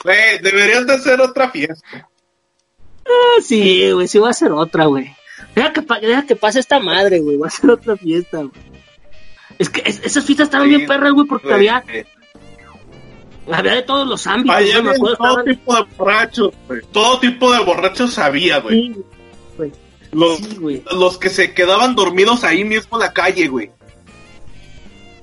Güey, 0.03 0.39
deberías 0.41 0.85
de 0.85 0.93
hacer 0.95 1.21
otra 1.21 1.49
fiesta. 1.49 2.09
Ah, 3.05 3.41
sí, 3.41 3.91
güey, 3.91 4.07
sí 4.07 4.19
va 4.19 4.29
a 4.29 4.33
ser 4.33 4.51
otra, 4.51 4.85
güey. 4.85 5.15
Deja 5.55 5.71
que, 5.73 5.81
pa- 5.81 5.99
deja 5.99 6.25
que 6.25 6.35
pase 6.35 6.59
esta 6.59 6.79
madre, 6.79 7.19
güey, 7.19 7.37
va 7.37 7.47
a 7.47 7.51
ser 7.51 7.69
otra 7.71 7.95
fiesta, 7.95 8.39
güey. 8.39 8.51
Es 9.59 9.69
que 9.69 9.81
es- 9.85 10.01
esas 10.03 10.25
fiestas 10.25 10.47
estaban 10.47 10.67
Sí, 10.69 10.75
bien 10.75 10.87
perras, 10.87 11.13
güey, 11.13 11.27
porque 11.27 11.47
Güey, 11.47 11.69
había, 11.69 11.83
había 13.51 13.75
de 13.75 13.81
todos 13.83 14.07
los 14.07 14.25
ámbitos, 14.27 14.55
Allá 14.55 14.79
güey, 14.79 14.83
me 14.83 14.89
había 14.89 15.13
acuerdo, 15.13 15.17
todo 15.17 15.43
tipo 15.43 15.75
de 15.75 15.83
borrachos, 15.97 16.53
güey. 16.67 16.81
Todo 16.91 17.19
tipo 17.19 17.51
de 17.53 17.59
borrachos 17.59 18.17
había, 18.19 18.59
güey. 18.59 18.93
Sí, 18.93 19.71
Los, 20.11 20.37
sí, 20.37 20.55
güey. 20.59 20.83
los 20.91 21.17
que 21.17 21.29
se 21.29 21.53
quedaban 21.53 21.95
dormidos 21.95 22.43
ahí 22.43 22.63
mismo 22.63 22.97
en 22.97 23.01
la 23.01 23.13
calle, 23.13 23.47
güey. 23.47 23.71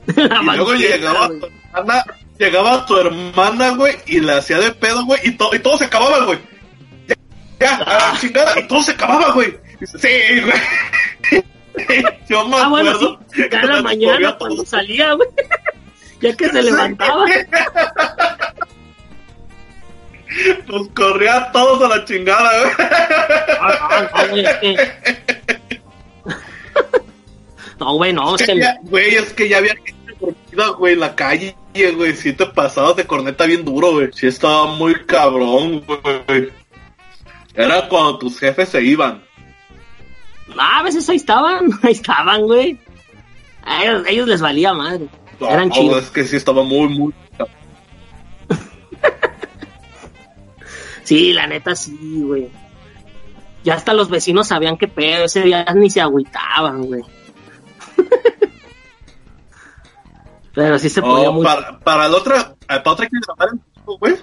La 0.16 0.40
Y 0.42 0.56
luego 0.56 0.74
llegaba 0.74 1.28
tu 1.28 1.46
hermana, 1.46 2.04
llegaba 2.38 2.86
tu 2.86 2.96
hermana, 2.96 3.70
güey, 3.70 3.94
y 4.06 4.20
la 4.20 4.38
hacía 4.38 4.58
de 4.58 4.72
pedo, 4.72 5.04
güey, 5.04 5.20
y, 5.24 5.30
to- 5.36 5.54
y 5.54 5.58
todo 5.60 5.76
se 5.78 5.84
acababa, 5.84 6.24
güey. 6.24 6.38
Ya, 7.08 7.16
ya, 7.60 7.76
a 7.76 7.82
Ah. 8.08 8.12
la 8.14 8.20
chingada, 8.20 8.58
y 8.58 8.66
todo 8.66 8.82
se 8.82 8.92
acababa, 8.92 9.32
güey. 9.32 9.56
Sí, 9.84 10.08
güey. 10.42 11.44
Yo 12.28 12.46
me 12.48 12.56
Ah, 12.56 12.68
bueno, 12.68 12.90
acuerdo. 12.90 13.20
sí, 13.32 13.42
nos 13.66 13.82
mañana 13.82 14.36
cuando 14.36 14.64
salía, 14.66 15.12
güey. 15.14 15.28
Ya 16.20 16.36
que 16.36 16.48
se 16.48 16.62
levantaba. 16.62 17.24
Nos 20.68 20.88
corría 20.90 21.36
a 21.38 21.52
todos 21.52 21.82
a 21.82 21.88
la 21.96 22.04
chingada, 22.04 22.62
güey. 22.62 22.74
Ah, 23.60 24.08
no, 24.14 24.28
güey, 24.28 24.44
es 24.46 24.56
que- 24.58 25.80
No, 27.80 27.94
güey, 27.94 28.12
no, 28.12 28.36
es 28.36 28.42
que 28.46 28.56
Ya, 28.58 28.76
Güey, 28.82 29.14
es 29.14 29.32
que 29.32 29.48
ya 29.48 29.58
había 29.58 29.74
gente 29.74 30.14
dormida, 30.20 30.68
güey, 30.78 30.92
en 30.94 31.00
la 31.00 31.16
calle, 31.16 31.56
güey. 31.96 32.14
Si 32.14 32.32
te 32.32 32.46
pasabas 32.46 32.96
de 32.96 33.06
corneta 33.06 33.46
bien 33.46 33.64
duro, 33.64 33.92
güey. 33.92 34.10
Sí 34.12 34.26
estaba 34.26 34.66
muy 34.66 34.94
cabrón, 35.06 35.84
güey. 35.86 36.50
Era 37.54 37.88
cuando 37.88 38.18
tus 38.18 38.38
jefes 38.38 38.68
se 38.68 38.82
iban. 38.82 39.22
Ah, 40.58 40.80
a 40.80 40.82
veces 40.82 41.08
ahí 41.08 41.16
estaban, 41.16 41.70
ahí 41.82 41.92
estaban, 41.92 42.42
güey. 42.42 42.78
A 43.64 43.82
ellos, 43.84 44.06
a 44.06 44.10
ellos 44.10 44.28
les 44.28 44.40
valía 44.40 44.72
madre. 44.74 45.06
Eran 45.40 45.68
No, 45.68 45.74
chidos. 45.74 46.04
es 46.04 46.10
que 46.10 46.24
sí 46.24 46.36
estaba 46.36 46.62
muy, 46.64 46.88
muy. 46.88 47.14
Sí, 51.04 51.32
la 51.32 51.46
neta 51.48 51.74
sí, 51.74 52.22
güey. 52.22 52.48
Ya 53.64 53.74
hasta 53.74 53.92
los 53.94 54.08
vecinos 54.08 54.46
sabían 54.48 54.76
qué 54.78 54.86
pedo, 54.88 55.24
ese 55.24 55.40
día 55.42 55.64
ni 55.74 55.90
se 55.90 56.00
agüitaban, 56.00 56.84
güey. 56.86 57.02
Pero 60.54 60.78
sí 60.78 60.88
se 60.88 61.00
ponía 61.02 61.26
No, 61.26 61.32
muy... 61.32 61.44
para, 61.44 61.78
para 61.80 62.08
la 62.08 62.16
otra, 62.16 62.54
para 62.66 62.82
otra 62.92 63.06
que 63.08 63.16
grabar 63.26 63.48
güey. 63.98 64.16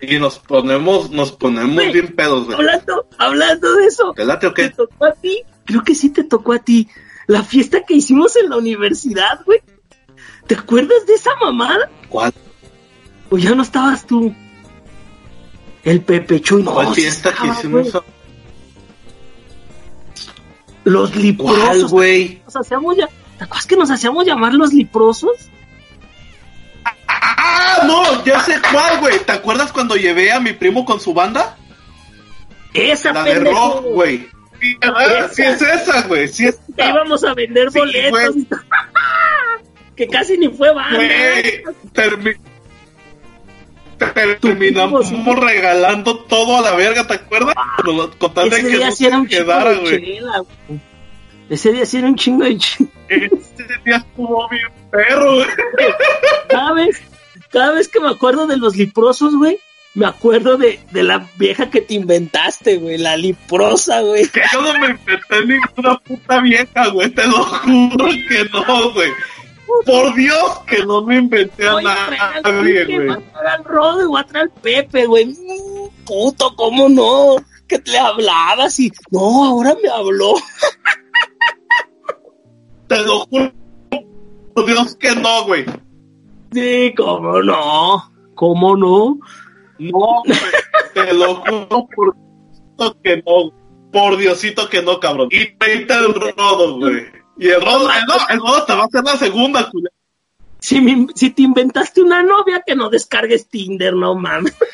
Y 0.00 0.18
nos 0.18 0.38
ponemos, 0.38 1.10
nos 1.10 1.32
ponemos 1.32 1.92
bien 1.92 2.14
pedos, 2.14 2.44
güey. 2.44 2.56
Hablando, 2.58 3.08
hablando 3.18 3.74
de 3.76 3.86
eso, 3.86 4.12
¿Te 4.14 4.24
late 4.24 4.46
o 4.48 4.52
¿te 4.54 4.68
qué? 4.68 4.70
tocó 4.70 5.04
a 5.06 5.12
ti? 5.12 5.42
Creo 5.64 5.82
que 5.82 5.94
sí 5.94 6.10
te 6.10 6.24
tocó 6.24 6.52
a 6.52 6.58
ti. 6.58 6.88
La 7.26 7.42
fiesta 7.42 7.82
que 7.82 7.94
hicimos 7.94 8.36
en 8.36 8.50
la 8.50 8.56
universidad, 8.56 9.40
güey. 9.44 9.60
¿Te 10.46 10.54
acuerdas 10.54 11.06
de 11.06 11.14
esa 11.14 11.30
mamada? 11.40 11.90
¿Cuál, 12.08 12.32
O 13.30 13.38
ya 13.38 13.54
no 13.54 13.62
estabas 13.62 14.06
tú. 14.06 14.34
El 15.82 16.00
Pepe 16.02 16.40
Chuy, 16.40 16.62
no, 16.62 16.72
cuál 16.74 16.94
fiesta 16.94 17.32
que 17.32 17.46
hicimos? 17.48 17.92
Los 20.84 21.10
¿Cuál, 21.10 21.22
liprosos. 21.22 21.90
güey? 21.90 22.42
Nos 22.44 22.56
hacíamos 22.56 22.96
ya... 22.96 23.08
¿Te 23.38 23.44
acuerdas 23.44 23.66
que 23.66 23.76
nos 23.76 23.90
hacíamos 23.90 24.24
llamar 24.24 24.54
los 24.54 24.72
liprosos? 24.72 25.32
¡Ah, 27.08 27.82
no! 27.86 28.24
Ya 28.24 28.40
sé 28.40 28.54
cuál, 28.72 29.00
güey. 29.00 29.18
¿Te 29.24 29.32
acuerdas 29.32 29.72
cuando 29.72 29.94
llevé 29.96 30.32
a 30.32 30.40
mi 30.40 30.52
primo 30.52 30.84
con 30.84 31.00
su 31.00 31.12
banda? 31.12 31.56
Esa 32.72 33.12
La 33.12 33.24
de 33.24 33.34
pendejo. 33.34 33.56
rock, 33.80 33.84
güey. 33.92 34.28
Sí, 34.60 35.42
es 35.42 35.60
esa, 35.60 36.02
güey. 36.08 36.28
Sí 36.28 36.46
es 36.46 36.58
íbamos 36.78 37.22
a 37.24 37.34
vender 37.34 37.70
Sí, 37.70 37.78
boletos. 37.78 38.34
Que 39.96 40.06
casi 40.08 40.36
ni 40.38 40.48
fue 40.48 40.72
banda. 40.74 40.96
Güey, 40.96 41.62
termi- 41.92 42.36
terminamos 44.40 45.08
sí. 45.08 45.16
regalando 45.26 46.18
todo 46.24 46.58
a 46.58 46.60
la 46.62 46.76
verga, 46.76 47.06
¿te 47.06 47.14
acuerdas? 47.14 47.54
Con- 47.84 48.10
Con 48.12 48.34
tal 48.34 48.50
de 48.50 48.58
Ese 48.58 48.68
que 48.70 48.78
no 48.84 48.92
se 48.92 49.04
chingo 49.04 49.26
quedara, 49.26 49.72
güey. 49.74 50.20
Ese 51.48 51.72
día 51.72 51.86
sí 51.86 51.98
era 51.98 52.08
un 52.08 52.16
chingo 52.16 52.44
de 52.44 52.58
chela. 52.58 52.90
Ese 53.08 53.64
día 53.84 53.96
estuvo 53.96 54.48
bien 54.48 54.66
perro, 54.90 55.34
güey. 55.36 55.46
Cada 56.48 56.72
vez, 56.72 57.00
cada 57.50 57.72
vez 57.72 57.88
que 57.88 58.00
me 58.00 58.08
acuerdo 58.10 58.46
de 58.46 58.56
los 58.56 58.76
liprosos, 58.76 59.34
güey, 59.36 59.58
me 59.94 60.06
acuerdo 60.06 60.58
de, 60.58 60.78
de 60.90 61.02
la 61.04 61.26
vieja 61.38 61.70
que 61.70 61.80
te 61.80 61.94
inventaste, 61.94 62.76
güey, 62.76 62.98
la 62.98 63.16
liprosa, 63.16 64.00
güey. 64.02 64.28
Que 64.28 64.42
yo 64.52 64.60
no 64.60 64.72
me 64.78 64.88
inventé 64.88 65.46
ninguna 65.46 65.98
puta 66.00 66.40
vieja, 66.40 66.88
güey. 66.88 67.08
Te 67.10 67.26
lo 67.26 67.42
juro 67.44 68.06
que 68.28 68.44
no, 68.52 68.92
güey. 68.92 69.10
Por 69.84 70.14
Dios 70.14 70.60
que 70.66 70.84
no 70.84 71.02
me 71.02 71.16
inventé 71.16 71.68
a 71.68 71.80
nadie, 71.80 72.86
Quique, 72.86 72.96
voy 72.96 73.06
güey. 73.06 73.10
a 73.10 73.32
traer 73.32 73.46
al 73.48 73.64
Rodo 73.64 74.02
y 74.02 74.06
voy 74.06 74.20
a 74.20 74.24
traer 74.24 74.44
al 74.44 74.50
Pepe, 74.62 75.06
güey. 75.06 75.26
Mm, 75.26 76.04
Puto, 76.04 76.54
¿cómo 76.56 76.88
no? 76.88 77.36
Que 77.66 77.82
le 77.84 77.98
hablabas 77.98 78.78
y... 78.78 78.92
No, 79.10 79.44
ahora 79.44 79.76
me 79.82 79.88
habló. 79.88 80.34
Te 82.88 83.02
lo 83.02 83.20
juro. 83.26 83.52
Por 84.54 84.66
Dios 84.66 84.96
que 84.96 85.14
no, 85.16 85.44
güey. 85.44 85.64
Sí, 86.52 86.94
¿cómo 86.96 87.42
no? 87.42 88.10
¿Cómo 88.34 88.76
no? 88.76 89.18
No, 89.78 90.22
güey. 90.24 90.38
Te 90.94 91.12
lo 91.12 91.34
juro 91.36 91.88
por 91.94 92.14
Diosito 92.14 92.96
que 93.02 93.16
no. 93.16 93.52
Por 93.92 94.16
Diosito 94.16 94.68
que 94.68 94.82
no, 94.82 95.00
cabrón. 95.00 95.28
Y 95.32 95.48
ahorita 95.60 95.98
el 95.98 96.14
rodo, 96.14 96.78
güey. 96.78 97.06
Y 97.38 97.48
el 97.48 97.60
rodo, 97.60 97.88
el, 98.30 98.38
rodo- 98.40 98.64
te 98.64 98.72
va 98.74 98.82
a 98.82 98.86
hacer 98.86 99.04
la 99.04 99.16
segunda, 99.16 99.68
culero. 99.70 99.94
Si, 100.58 100.80
me- 100.80 101.06
si 101.14 101.30
te 101.30 101.42
inventaste 101.42 102.00
una 102.00 102.22
novia, 102.22 102.62
que 102.66 102.74
no 102.74 102.88
descargues 102.88 103.48
Tinder, 103.48 103.92
no 103.94 104.14
mames. 104.14 104.54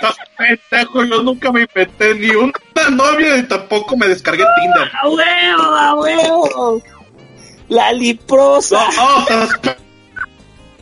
Estás 0.00 0.16
pendejo, 0.38 1.04
yo 1.04 1.22
nunca 1.22 1.52
me 1.52 1.62
inventé 1.62 2.14
ni 2.14 2.30
una 2.30 2.52
novia 2.90 3.36
y 3.36 3.42
tampoco 3.42 3.96
me 3.96 4.08
descargué 4.08 4.44
Tinder. 4.60 4.90
¡A 5.02 5.08
huevo, 5.08 5.62
a 5.76 5.94
huevo! 5.94 6.82
La 7.68 7.92
liprosa. 7.92 8.82
No, 8.96 9.18
no, 9.36 9.44
estás 9.44 9.76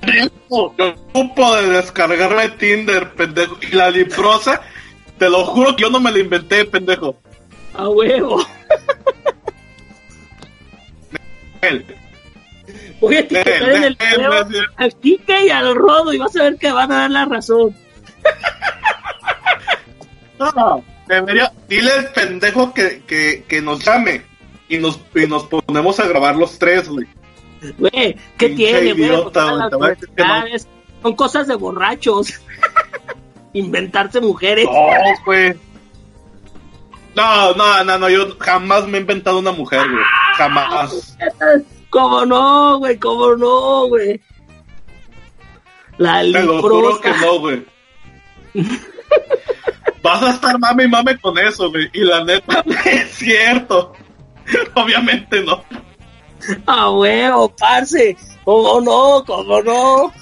pendejo. 0.01 0.75
Yo 0.79 0.95
ocupo 1.13 1.57
de 1.57 1.67
descargarme 1.69 2.49
Tinder, 2.51 3.13
pendejo. 3.15 3.57
Y 3.61 3.75
la 3.75 3.91
liprosa, 3.91 4.61
te 5.19 5.29
lo 5.29 5.45
juro 5.47 5.75
que 5.75 5.83
yo 5.83 5.91
no 5.91 5.99
me 6.01 6.13
la 6.13 6.19
inventé, 6.21 6.65
pendejo. 6.65 7.17
A 7.75 7.89
huevo. 7.89 8.47
Él. 11.61 11.85
Voy 13.01 13.17
a 13.17 13.21
etiquetar 13.21 13.71
en 13.71 13.85
el 13.85 13.97
video 13.97 14.33
al 14.77 14.95
Kike 14.97 15.47
y 15.47 15.51
al 15.51 15.75
Rodo 15.75 16.13
y 16.13 16.19
vas 16.19 16.35
a 16.37 16.45
ver 16.45 16.57
que 16.57 16.71
van 16.71 16.93
a 16.93 17.01
dar 17.01 17.11
la 17.11 17.25
razón. 17.25 17.75
No, 20.39 20.85
debería. 21.09 21.53
Dile 21.69 21.91
al 21.91 22.13
pendejo 22.13 22.73
que, 22.73 23.03
que, 23.09 23.45
que 23.49 23.61
nos 23.61 23.85
llame. 23.85 24.23
Y 24.69 24.79
nos, 24.79 25.01
y 25.15 25.27
nos 25.27 25.45
ponemos 25.45 25.99
a 25.99 26.07
grabar 26.07 26.37
los 26.37 26.59
tres, 26.61 26.89
güey. 26.89 27.07
Güey, 27.77 28.17
¿qué 28.37 28.51
tiene, 28.51 28.93
güey? 28.93 29.05
idiota, 29.05 29.69
no. 29.69 29.69
Son 31.03 31.17
cosas 31.17 31.49
de 31.49 31.57
borrachos. 31.57 32.35
Inventarse 33.53 34.21
mujeres. 34.21 34.67
No, 34.67 35.25
güey. 35.25 35.55
No, 37.17 37.55
no, 37.55 37.83
no, 37.83 37.99
no, 37.99 38.09
yo 38.09 38.37
jamás 38.39 38.87
me 38.87 38.99
he 38.99 39.01
inventado 39.01 39.39
una 39.39 39.51
mujer, 39.51 39.81
güey. 39.91 40.05
Jamás. 40.39 41.17
¿Cómo 41.91 42.25
no, 42.25 42.79
güey? 42.79 42.97
¿Cómo 42.97 43.35
no, 43.35 43.89
güey? 43.89 44.21
La 45.97 46.21
Te 46.21 46.45
lo 46.45 46.63
juro 46.63 47.01
que 47.01 47.11
no, 47.11 47.41
güey. 47.41 47.67
Vas 50.01 50.23
a 50.23 50.31
estar 50.31 50.57
mame 50.61 50.85
y 50.85 50.89
mame 50.89 51.19
con 51.19 51.37
eso, 51.39 51.71
güey. 51.71 51.91
Y 51.93 52.05
la 52.05 52.23
neta, 52.25 52.65
es 52.85 53.11
cierto. 53.11 53.93
Obviamente 54.75 55.43
no. 55.43 55.65
Ah, 56.67 56.91
huevo, 56.91 57.49
parce. 57.57 58.17
¿Cómo 58.45 58.81
no? 58.81 59.25
¿Cómo 59.27 59.61
no? 59.61 60.13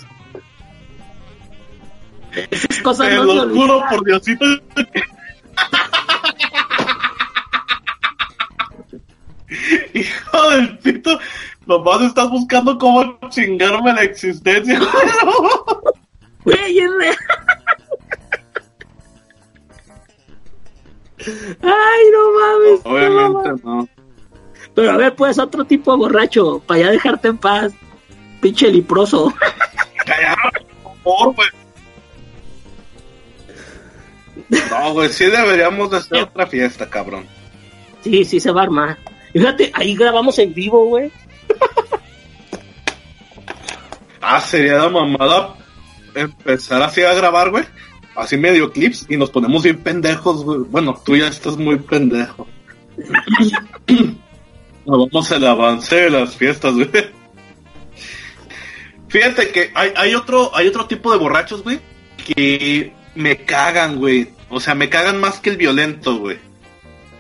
Esas 2.51 2.81
cosas 2.81 3.09
Te 3.11 3.17
no 3.17 3.27
se 3.29 3.35
lo 3.35 3.55
juro 3.55 3.85
por 3.91 4.03
Diosito. 4.03 4.47
Hijo 9.95 10.51
del 10.51 10.79
pito, 10.79 11.19
nomás 11.67 12.03
estás 12.03 12.29
buscando 12.31 12.77
cómo 12.79 13.19
chingarme 13.31 13.93
la 13.93 14.03
existencia. 14.03 14.81
Güey, 16.45 16.79
es 16.79 16.91
real. 16.99 17.17
Ay, 21.63 22.05
no 22.13 22.33
mames. 22.33 22.85
no 22.85 22.91
mames. 22.91 23.41
Obviamente 23.45 23.65
no. 23.65 23.89
Pero 24.75 24.91
a 24.91 24.97
ver, 24.97 25.15
pues, 25.15 25.39
otro 25.39 25.65
tipo 25.65 25.93
de 25.93 25.99
borracho, 25.99 26.61
para 26.67 26.81
ya 26.81 26.91
dejarte 26.91 27.29
en 27.29 27.39
paz. 27.39 27.73
Pinche 28.41 28.69
liproso. 28.69 29.33
Cállate, 30.05 30.67
por 30.83 30.97
favor, 30.99 31.35
güey. 31.35 31.49
No, 34.71 34.93
güey, 34.93 35.09
sí 35.09 35.25
deberíamos 35.25 35.91
de 35.91 35.97
hacer 35.97 36.23
otra 36.25 36.47
fiesta, 36.47 36.89
cabrón. 36.89 37.27
Sí, 38.03 38.25
sí 38.25 38.39
se 38.39 38.53
va 38.53 38.61
a 38.61 38.65
armar. 38.65 38.99
Fíjate, 39.37 39.71
ahí 39.75 39.95
grabamos 39.95 40.39
en 40.39 40.55
vivo, 40.55 40.87
güey. 40.87 41.13
Ah, 44.23 44.41
sería 44.41 44.79
la 44.79 44.89
mamada 44.89 45.57
empezar 46.15 46.81
así 46.81 47.03
a 47.03 47.13
grabar, 47.13 47.51
güey. 47.51 47.65
Así 48.15 48.39
medio 48.39 48.73
clips 48.73 49.05
y 49.11 49.19
nos 49.19 49.29
ponemos 49.29 49.63
bien 49.63 49.77
pendejos, 49.83 50.43
güey. 50.43 50.61
Bueno, 50.61 50.99
tú 51.05 51.17
ya 51.17 51.29
estás 51.29 51.59
muy 51.59 51.77
pendejo. 51.77 52.49
Nos 54.87 55.11
vamos 55.11 55.31
al 55.31 55.47
avance 55.47 55.97
de 55.97 56.11
las 56.11 56.35
fiestas, 56.35 56.73
güey. 56.73 56.89
Fíjate 59.09 59.51
que 59.51 59.71
hay, 59.75 59.91
hay 59.97 60.15
otro, 60.15 60.51
hay 60.57 60.67
otro 60.67 60.87
tipo 60.87 61.13
de 61.13 61.19
borrachos, 61.19 61.63
güey, 61.63 61.79
que 62.17 62.95
me 63.15 63.37
cagan, 63.45 63.99
güey. 63.99 64.31
O 64.49 64.61
sea, 64.61 64.75
me 64.75 64.89
cagan 64.89 65.21
más 65.21 65.41
que 65.41 65.51
el 65.51 65.59
violento, 65.59 66.17
güey. 66.17 66.39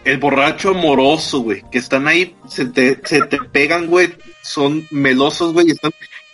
El 0.06 0.18
borracho 0.18 0.70
amoroso, 0.70 1.40
güey, 1.40 1.64
que 1.68 1.78
están 1.78 2.06
ahí, 2.06 2.36
se 2.48 2.66
te, 2.66 3.00
se 3.04 3.22
te 3.22 3.38
pegan, 3.38 3.88
güey, 3.88 4.14
son 4.40 4.86
melosos, 4.92 5.52
güey, 5.52 5.66
y 5.66 5.70
están, 5.72 5.90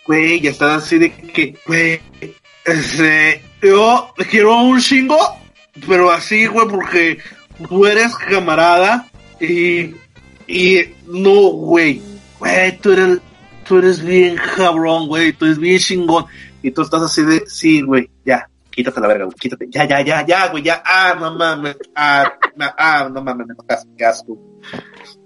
güey, 0.06 0.40
ya 0.42 0.50
están 0.50 0.72
así 0.72 0.98
de 0.98 1.10
que, 1.10 1.56
güey, 1.66 1.98
este, 2.66 3.42
yo 3.62 4.12
quiero 4.30 4.60
un 4.60 4.78
chingo, 4.78 5.16
pero 5.88 6.10
así, 6.10 6.44
güey, 6.44 6.68
porque 6.68 7.18
tú 7.66 7.86
eres 7.86 8.14
camarada 8.14 9.10
y, 9.40 9.94
y 10.46 10.80
no, 11.06 11.52
güey, 11.52 12.02
güey, 12.38 12.76
tú 12.76 12.92
eres, 12.92 13.20
tú 13.66 13.78
eres 13.78 14.04
bien 14.04 14.36
cabrón, 14.54 15.08
güey, 15.08 15.32
tú 15.32 15.46
eres 15.46 15.56
bien 15.58 15.78
chingón, 15.78 16.26
y 16.62 16.72
tú 16.72 16.82
estás 16.82 17.00
así 17.00 17.22
de, 17.22 17.44
sí, 17.46 17.80
güey, 17.80 18.10
ya, 18.22 18.50
quítate 18.72 19.00
la 19.00 19.06
verga, 19.08 19.24
güey, 19.26 19.36
quítate, 19.38 19.66
ya, 19.70 19.86
ya, 19.86 20.00
ya, 20.02 20.26
ya, 20.26 20.48
güey, 20.48 20.62
ya, 20.64 20.82
ah, 20.84 21.14
no 21.18 21.34
mames, 21.36 21.76
ah, 21.94 22.32
na- 22.56 22.74
ah, 22.76 23.08
no 23.12 23.22
mames, 23.22 23.46
me 23.46 23.54
tocas, 23.54 23.86
qué 23.96 24.04
asco. 24.04 24.36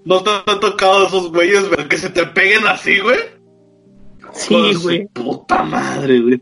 ¿No 0.05 0.21
te 0.23 0.29
han 0.45 0.59
tocado 0.59 1.07
esos 1.07 1.31
güeyes, 1.31 1.67
güey, 1.69 1.87
que 1.87 1.97
se 1.97 2.09
te 2.09 2.25
peguen 2.27 2.67
así, 2.67 2.99
güey? 2.99 3.17
Sí, 4.33 4.73
güey. 4.83 5.07
Puta 5.07 5.63
madre, 5.63 6.19
güey. 6.19 6.41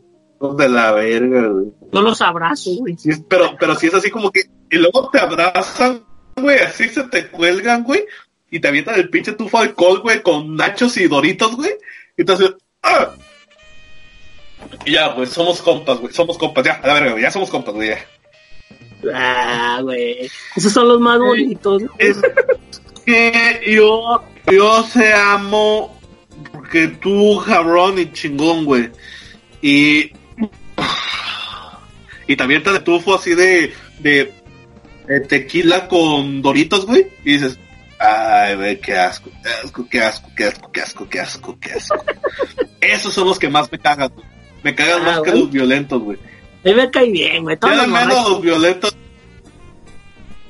De 0.57 0.69
la 0.69 0.91
verga, 0.91 1.47
güey. 1.47 1.67
No 1.91 2.01
los 2.01 2.21
abrazo, 2.21 2.71
güey. 2.77 2.97
Sí, 2.97 3.09
pero, 3.29 3.55
pero 3.59 3.75
sí 3.75 3.87
es 3.87 3.93
así 3.93 4.11
como 4.11 4.31
que. 4.31 4.41
Y 4.69 4.77
luego 4.77 5.09
te 5.09 5.19
abrazan, 5.19 6.03
güey, 6.35 6.59
así 6.59 6.89
se 6.89 7.03
te 7.05 7.27
cuelgan, 7.29 7.83
güey. 7.83 8.05
Y 8.51 8.59
te 8.59 8.67
avientan 8.67 8.95
el 8.95 9.09
pinche 9.09 9.33
tufo 9.33 9.57
de 9.59 9.69
alcohol, 9.69 10.01
güey, 10.01 10.21
con 10.21 10.55
nachos 10.55 10.97
y 10.97 11.07
doritos, 11.07 11.55
güey. 11.55 11.71
Y 12.17 12.23
te 12.23 12.33
hacen. 12.33 12.55
¡Ah! 12.83 13.09
Y 14.85 14.91
ya, 14.91 15.13
güey, 15.13 15.27
somos 15.27 15.61
compas, 15.61 15.99
güey. 15.99 16.13
Somos 16.13 16.37
compas, 16.37 16.63
ya, 16.63 16.73
a 16.73 16.87
la 16.87 16.93
verga, 16.93 17.11
güey. 17.11 17.23
Ya 17.23 17.31
somos 17.31 17.49
compas, 17.49 17.73
güey. 17.73 17.89
ya. 17.89 18.05
Ah, 19.13 19.79
güey. 19.81 20.29
Esos 20.55 20.71
son 20.71 20.87
los 20.87 20.99
más 20.99 21.19
bonitos. 21.19 21.83
Es 21.97 22.17
que 23.05 23.61
yo, 23.67 24.23
yo 24.51 24.85
te 24.93 25.13
amo 25.13 25.99
porque 26.51 26.87
tú, 26.87 27.41
cabrón 27.45 27.99
y 27.99 28.11
chingón, 28.11 28.65
güey. 28.65 28.91
Y. 29.61 30.11
Y 32.27 32.35
también 32.35 32.63
te 32.63 32.79
tufo 32.79 33.15
así 33.15 33.35
de, 33.35 33.71
de, 33.99 34.33
de 35.07 35.19
tequila 35.21 35.87
con 35.87 36.41
doritos, 36.41 36.85
güey. 36.85 37.07
Y 37.23 37.33
dices, 37.33 37.59
ay, 37.99 38.55
güey, 38.55 38.79
qué 38.79 38.97
asco, 38.97 39.29
qué 39.43 39.49
asco, 39.49 39.87
qué 39.89 40.01
asco, 40.01 40.29
qué 40.35 40.43
asco, 40.45 40.71
qué 40.71 40.81
asco, 40.81 41.09
qué 41.09 41.19
asco, 41.19 41.59
qué 41.59 41.71
asco. 41.77 42.05
Esos 42.81 43.13
son 43.13 43.27
los 43.27 43.37
que 43.37 43.49
más 43.49 43.71
me 43.71 43.77
cagan, 43.77 44.11
güey. 44.13 44.34
Me 44.65 44.73
cagan 44.73 45.01
Ah, 45.03 45.05
más 45.05 45.21
que 45.21 45.29
los 45.29 45.51
violentos, 45.51 46.01
güey. 46.01 46.17
A 46.17 46.67
mí 46.69 46.73
me 46.73 46.89
cae 46.89 47.11
bien, 47.11 47.43
güey. 47.43 47.55
Todos 47.55 47.75
Ya 47.75 47.81
los 47.83 47.87
menos 47.87 48.29
los 48.29 48.41
violentos. 48.41 48.97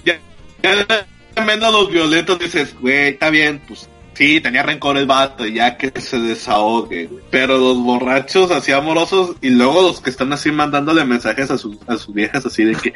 Ya, 0.06 0.17
ya 0.63 1.43
menos 1.45 1.73
los 1.73 1.91
violentos 1.91 2.39
dices, 2.39 2.73
güey, 2.80 3.10
está 3.10 3.30
bien, 3.30 3.62
pues 3.67 3.89
sí, 4.13 4.39
tenía 4.39 4.63
rencor 4.63 4.95
el 4.95 5.06
vato, 5.06 5.45
ya 5.45 5.75
que 5.75 5.91
se 5.99 6.17
desahogue. 6.17 7.10
Pero 7.30 7.58
los 7.58 7.78
borrachos 7.78 8.51
así 8.51 8.71
amorosos 8.71 9.36
y 9.41 9.49
luego 9.49 9.82
los 9.82 9.99
que 9.99 10.12
están 10.12 10.32
así 10.32 10.49
mandándole 10.49 11.04
mensajes 11.04 11.51
a 11.51 11.58
sus, 11.58 11.78
a 11.86 11.97
sus 11.97 12.15
viejas 12.15 12.45
así 12.45 12.63
de 12.63 12.75
que, 12.75 12.93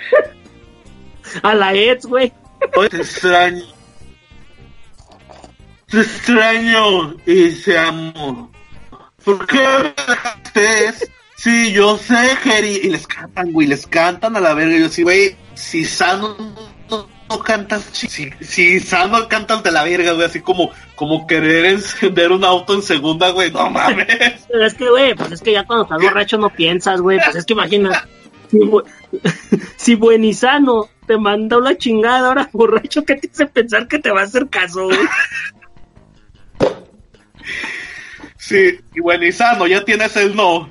A 1.43 1.53
la 1.53 1.75
ex, 1.75 2.05
güey. 2.05 2.31
te 2.89 2.95
extraño. 2.95 3.65
Te 5.87 5.99
extraño 5.99 7.17
y 7.25 7.49
te 7.51 7.77
amo. 7.77 8.49
¿Por 9.23 9.45
qué 9.47 9.57
me 9.57 9.93
dejaste? 10.07 11.09
Sí, 11.37 11.71
yo 11.71 11.97
sé, 11.97 12.15
Jerry. 12.43 12.81
Y 12.83 12.89
les 12.89 13.07
cantan, 13.07 13.51
güey, 13.51 13.67
les 13.67 13.87
cantan 13.87 14.35
a 14.35 14.39
la 14.39 14.53
verga. 14.53 14.75
Y 14.75 14.79
yo 14.81 14.85
así, 14.87 15.03
güey, 15.03 15.35
si 15.53 15.85
sano 15.85 16.35
no, 16.89 17.07
no 17.29 17.39
cantas, 17.39 17.83
si, 17.93 18.07
si 18.41 18.79
sano 18.79 19.27
cantas 19.29 19.63
de 19.63 19.71
la 19.71 19.83
verga, 19.83 20.11
güey, 20.13 20.25
así 20.25 20.41
como, 20.41 20.71
como 20.95 21.25
querer 21.27 21.65
encender 21.65 22.31
un 22.31 22.43
auto 22.43 22.73
en 22.73 22.81
segunda, 22.81 23.29
güey, 23.29 23.51
no 23.51 23.69
mames. 23.69 24.07
Pero 24.51 24.65
es 24.65 24.73
que, 24.73 24.89
güey, 24.89 25.15
pues 25.15 25.31
es 25.31 25.41
que 25.41 25.53
ya 25.53 25.65
cuando 25.65 25.83
estás 25.83 26.01
borracho 26.01 26.37
no 26.37 26.49
piensas, 26.49 26.99
güey. 27.01 27.19
Pues 27.23 27.35
es 27.37 27.45
que 27.45 27.53
imagina. 27.53 28.05
Si, 28.51 28.57
bu- 28.57 28.83
si 29.77 29.95
buenizano 29.95 30.89
te 31.07 31.17
manda 31.17 31.57
una 31.57 31.77
chingada 31.77 32.27
ahora 32.29 32.49
borracho, 32.53 33.05
¿qué 33.05 33.15
te 33.15 33.29
hace 33.31 33.45
pensar 33.45 33.87
que 33.87 33.99
te 33.99 34.11
va 34.11 34.21
a 34.21 34.25
hacer 34.25 34.49
caso, 34.49 34.85
güey? 34.85 34.97
Sí, 38.49 38.79
y 38.95 38.99
bueno, 38.99 39.67
ya 39.67 39.85
tienes 39.85 40.15
el 40.15 40.35
no. 40.35 40.67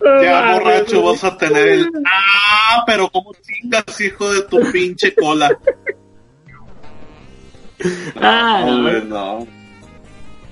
Ya 0.00 0.52
borracho 0.52 1.02
vas 1.02 1.24
a 1.24 1.36
tener 1.36 1.66
el. 1.66 1.90
Ah, 2.06 2.84
pero 2.86 3.08
como 3.10 3.32
chingas, 3.34 4.00
hijo 4.00 4.32
de 4.32 4.42
tu 4.42 4.60
pinche 4.70 5.12
cola. 5.12 5.58
Ah, 8.20 8.62
No, 8.64 9.00
no. 9.00 9.46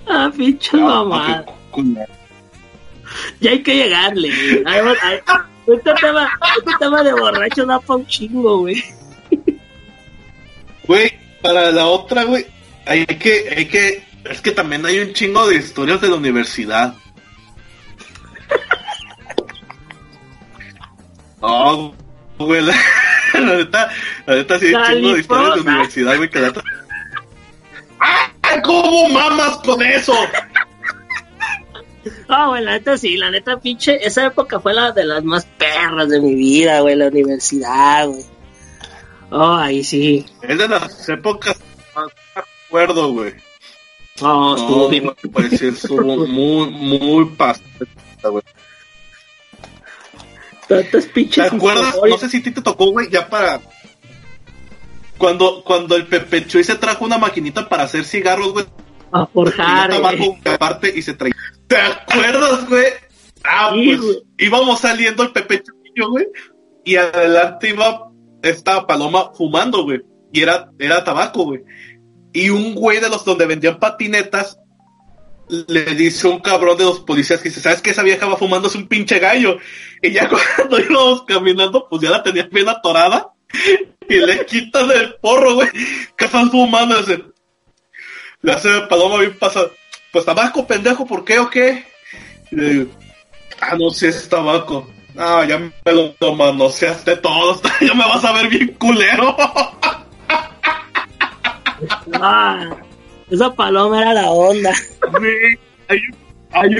Ah, 0.08 0.32
pinche 0.36 0.76
No, 0.76 1.04
mamá. 1.04 1.44
Ya 3.40 3.52
hay 3.52 3.62
que 3.62 3.76
llegarle, 3.76 4.30
ay, 4.66 4.80
ay, 5.00 5.18
Este 5.68 5.94
tema, 6.00 6.28
este 6.58 6.72
tema 6.80 7.04
de 7.04 7.12
borracho 7.12 7.64
da 7.66 7.78
pa' 7.78 7.94
un 7.94 8.06
chingo, 8.06 8.58
güey. 8.58 8.82
Güey, 10.88 11.12
para 11.40 11.70
la 11.70 11.86
otra, 11.86 12.24
güey, 12.24 12.44
hay 12.84 13.06
que, 13.06 13.54
hay 13.56 13.66
que, 13.66 14.02
es 14.24 14.40
que 14.40 14.52
también 14.52 14.84
hay 14.86 14.98
un 15.00 15.12
chingo 15.12 15.46
de 15.46 15.56
historias 15.56 16.00
de 16.00 16.08
la 16.08 16.16
universidad. 16.16 16.94
No, 21.40 21.94
güey, 22.38 22.62
la, 22.62 22.74
la 23.34 23.56
neta, 23.56 23.90
la 24.26 24.34
neta 24.36 24.58
sí 24.58 24.66
hay 24.66 24.74
un 24.74 24.84
chingo 24.84 25.12
de 25.12 25.20
historias 25.20 25.44
de 25.44 25.50
Caliprosa. 25.50 25.70
universidad, 25.70 26.16
güey, 26.16 26.30
que 26.30 26.40
la 26.40 26.52
¡Ah! 28.00 28.60
¿Cómo 28.62 29.08
mamas 29.08 29.56
con 29.58 29.82
eso? 29.82 30.14
Ah, 32.28 32.48
güey, 32.48 32.62
la 32.62 32.72
neta 32.72 32.96
sí, 32.96 33.16
la 33.16 33.30
neta, 33.30 33.58
pinche. 33.58 34.06
Esa 34.06 34.26
época 34.26 34.60
fue 34.60 34.74
la 34.74 34.92
de 34.92 35.04
las 35.04 35.24
más 35.24 35.46
perras 35.58 36.08
de 36.08 36.20
mi 36.20 36.34
vida, 36.34 36.80
güey, 36.80 36.96
la 36.96 37.08
universidad, 37.08 38.06
güey. 38.06 38.24
Oh, 39.30 39.54
ahí 39.54 39.82
sí. 39.82 40.24
Es 40.42 40.58
de 40.58 40.68
las 40.68 41.08
épocas 41.08 41.58
más 41.94 42.08
acuerdo, 42.66 43.12
güey. 43.12 43.34
Oh, 44.22 44.54
estuvo 44.56 44.84
No, 44.84 44.88
bien. 44.88 45.10
pues 45.32 45.58
sí, 45.58 45.66
estuvo 45.68 46.26
muy, 46.26 46.70
muy 46.70 47.24
pasada, 47.36 47.64
güey. 48.24 48.42
Tantas 50.68 51.04
¿Te 51.06 51.10
pinches. 51.12 51.52
acuerdas? 51.52 51.96
No 52.08 52.16
sé 52.18 52.28
si 52.28 52.38
a 52.38 52.42
ti 52.42 52.50
te 52.50 52.62
tocó, 52.62 52.86
güey, 52.90 53.10
ya 53.10 53.28
para. 53.28 53.60
cuando, 55.18 55.62
cuando 55.64 55.96
el 55.96 56.06
Pepe 56.06 56.46
Chuy 56.46 56.64
se 56.64 56.76
trajo 56.76 57.04
una 57.04 57.18
maquinita 57.18 57.68
para 57.68 57.84
hacer 57.84 58.04
cigarros, 58.04 58.52
güey. 58.52 58.64
A 59.12 59.26
forjar, 59.26 59.90
Y 59.90 59.94
tabaco 59.94 60.36
aparte 60.44 60.92
y 60.96 61.02
se 61.02 61.14
traía. 61.14 61.34
¿Te 61.66 61.76
acuerdas, 61.76 62.68
güey? 62.68 62.84
Ah, 63.44 63.70
Sí, 63.74 63.86
pues 63.88 64.00
güey. 64.00 64.22
íbamos 64.38 64.80
saliendo 64.80 65.22
el 65.22 65.32
Pepe 65.32 65.62
Chuy, 65.62 66.06
güey. 66.08 66.26
Y 66.84 66.96
adelante 66.96 67.68
iba 67.70 68.08
esta 68.42 68.86
paloma 68.86 69.32
fumando, 69.34 69.84
güey. 69.84 70.00
Y 70.32 70.40
era, 70.42 70.68
era 70.78 71.04
tabaco, 71.04 71.44
güey. 71.44 71.60
Y 72.34 72.50
un 72.50 72.74
güey 72.74 73.00
de 73.00 73.08
los 73.08 73.24
donde 73.24 73.46
vendían 73.46 73.78
patinetas 73.78 74.58
le 75.48 75.84
dice 75.94 76.26
un 76.26 76.40
cabrón 76.40 76.76
de 76.76 76.84
los 76.84 77.00
policías 77.00 77.40
que 77.40 77.48
dice, 77.48 77.60
¿sabes 77.60 77.80
qué? 77.80 77.90
Esa 77.90 78.02
vieja 78.02 78.26
va 78.26 78.36
fumando, 78.36 78.68
es 78.68 78.74
un 78.74 78.88
pinche 78.88 79.18
gallo. 79.20 79.58
Y 80.02 80.10
ya 80.10 80.28
cuando 80.56 80.80
íbamos 80.80 81.22
caminando, 81.22 81.86
pues 81.88 82.02
ya 82.02 82.10
la 82.10 82.22
tenía 82.22 82.48
bien 82.50 82.68
atorada. 82.68 83.30
Y 84.08 84.16
le 84.16 84.44
quitan 84.46 84.90
el 84.90 85.14
porro, 85.16 85.54
güey. 85.54 85.68
¿Qué 86.16 86.24
están 86.24 86.50
fumando? 86.50 86.98
Dice, 86.98 87.22
le 88.42 88.52
hace 88.52 88.80
paloma 88.88 89.18
bien 89.18 89.38
pasada. 89.38 89.68
Pues 90.12 90.24
tabaco, 90.24 90.66
pendejo, 90.66 91.06
¿por 91.06 91.24
qué 91.24 91.38
o 91.38 91.48
qué? 91.48 91.84
Le 92.50 92.68
digo, 92.68 92.90
ah, 93.60 93.76
no, 93.78 93.90
si 93.90 94.06
es 94.06 94.28
tabaco. 94.28 94.90
Ah, 95.16 95.44
ya 95.48 95.58
me 95.58 95.72
lo 95.92 96.34
manoseaste 96.34 97.16
todo, 97.18 97.60
ya 97.80 97.94
me 97.94 98.04
vas 98.04 98.24
a 98.24 98.32
ver 98.32 98.48
bien 98.48 98.74
culero. 98.74 99.36
Ah, 102.14 102.70
esa 103.30 103.52
paloma 103.54 104.00
era 104.00 104.14
la 104.14 104.30
onda. 104.30 104.72
Güey, 105.12 105.58
hay, 105.88 105.98
un- 105.98 106.16
hay 106.52 106.70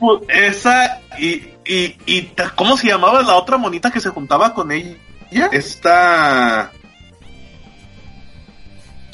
un 0.00 0.22
esa 0.28 1.00
y, 1.18 1.42
y, 1.66 1.96
y 2.06 2.22
ta- 2.34 2.50
¿cómo 2.54 2.76
se 2.76 2.86
llamaba 2.88 3.22
la 3.22 3.34
otra 3.36 3.56
monita 3.56 3.90
que 3.90 4.00
se 4.00 4.10
juntaba 4.10 4.54
con 4.54 4.70
ella? 4.72 4.96
Esta 5.52 6.70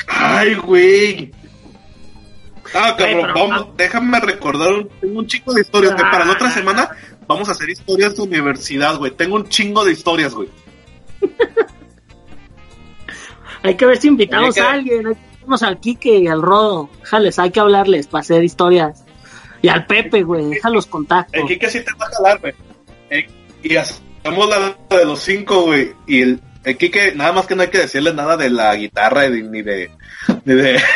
Ay, 0.06 0.54
güey. 0.54 1.32
Ah, 2.74 2.94
cabrón, 2.96 3.30
vamos, 3.34 3.66
déjame 3.76 4.20
recordar, 4.20 4.72
un- 4.72 4.88
tengo 5.00 5.18
un 5.20 5.26
chingo 5.26 5.52
de 5.54 5.60
historias, 5.62 5.94
que 5.94 6.02
para 6.02 6.24
la 6.24 6.32
otra 6.32 6.48
Ah. 6.48 6.52
semana 6.52 6.88
vamos 7.26 7.48
a 7.48 7.52
hacer 7.52 7.70
historias 7.70 8.16
de 8.16 8.22
universidad, 8.22 8.96
güey. 8.96 9.12
Tengo 9.12 9.36
un 9.36 9.48
chingo 9.48 9.84
de 9.84 9.92
historias, 9.92 10.34
güey. 10.34 10.48
Hay 13.62 13.76
que 13.76 13.86
ver 13.86 13.96
si 13.96 14.08
invitamos 14.08 14.54
que- 14.54 14.60
a 14.60 14.72
alguien. 14.72 15.16
Invitarnos 15.44 15.62
al 15.62 15.78
Kike 15.80 16.18
y 16.20 16.26
al 16.28 16.40
Rodo. 16.42 16.88
Déjales, 17.00 17.38
hay 17.38 17.50
que 17.50 17.60
hablarles 17.60 18.06
para 18.06 18.20
hacer 18.22 18.42
historias. 18.42 19.04
Y 19.60 19.68
al 19.68 19.86
Pepe, 19.86 20.22
güey, 20.22 20.46
deja 20.50 20.70
los 20.70 20.86
contactos. 20.86 21.34
El 21.40 21.46
Kike 21.46 21.70
sí 21.70 21.80
te 21.84 21.92
va 21.94 22.06
a 22.06 22.10
jalar, 22.10 22.40
güey. 22.40 22.54
Eh, 23.10 23.26
Y 23.62 23.76
hacemos 23.76 24.48
la 24.48 24.74
de 24.96 25.04
los 25.04 25.20
cinco, 25.20 25.62
güey. 25.62 25.92
Y 26.06 26.22
el, 26.22 26.40
el 26.64 26.76
Kike, 26.78 27.14
nada 27.14 27.32
más 27.32 27.46
que 27.46 27.54
no 27.54 27.62
hay 27.62 27.68
que 27.68 27.78
decirle 27.78 28.12
nada 28.14 28.36
de 28.38 28.48
la 28.50 28.74
guitarra 28.74 29.28
ni 29.28 29.62
de. 29.62 29.90
Ni 30.44 30.54
de... 30.54 30.80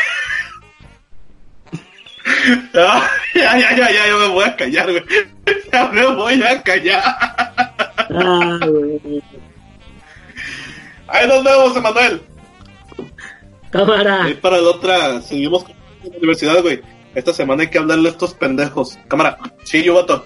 Ah, 2.75 3.09
ya, 3.35 3.59
ya, 3.59 3.75
ya, 3.75 3.91
ya, 3.91 4.07
ya 4.07 4.17
me 4.17 4.29
voy 4.29 4.45
a 4.45 4.55
callar, 4.57 4.91
güey. 4.91 5.03
Ya 5.73 5.89
me 5.89 6.07
voy 6.15 6.43
a 6.43 6.63
callar. 6.63 7.03
Ah, 8.11 8.59
güey. 8.67 9.23
Ahí 11.09 11.27
nos 11.27 11.43
vemos, 11.45 11.77
Emanuel. 11.77 12.23
Cámara. 13.71 14.25
Ahí 14.25 14.35
para 14.35 14.59
la 14.61 14.71
otra, 14.71 15.21
seguimos 15.21 15.65
con 15.65 15.75
la 16.03 16.17
universidad, 16.19 16.63
güey. 16.63 16.81
Esta 17.15 17.33
semana 17.33 17.63
hay 17.63 17.71
que 17.71 17.79
hablarle 17.79 18.09
a 18.09 18.13
estos 18.13 18.35
pendejos. 18.35 18.99
Cámara, 19.09 19.39
sí, 19.65 19.83
yo 19.83 19.95
voto. 19.95 20.25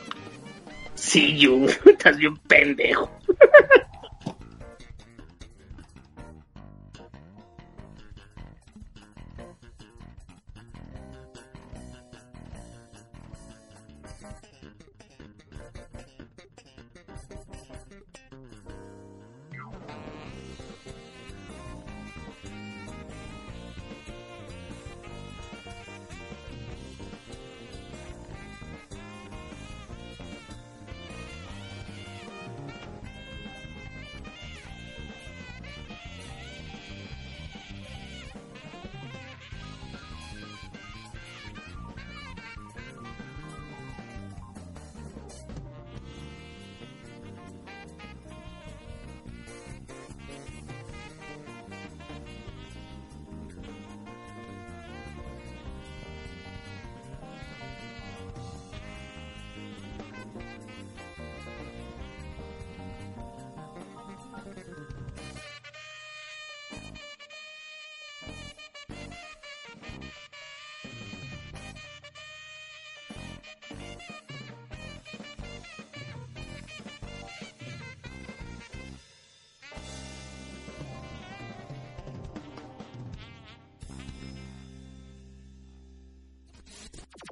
Sí, 0.95 1.37
yo. 1.37 1.57
Estás 1.87 2.17
bien 2.17 2.37
pendejo. 2.37 3.11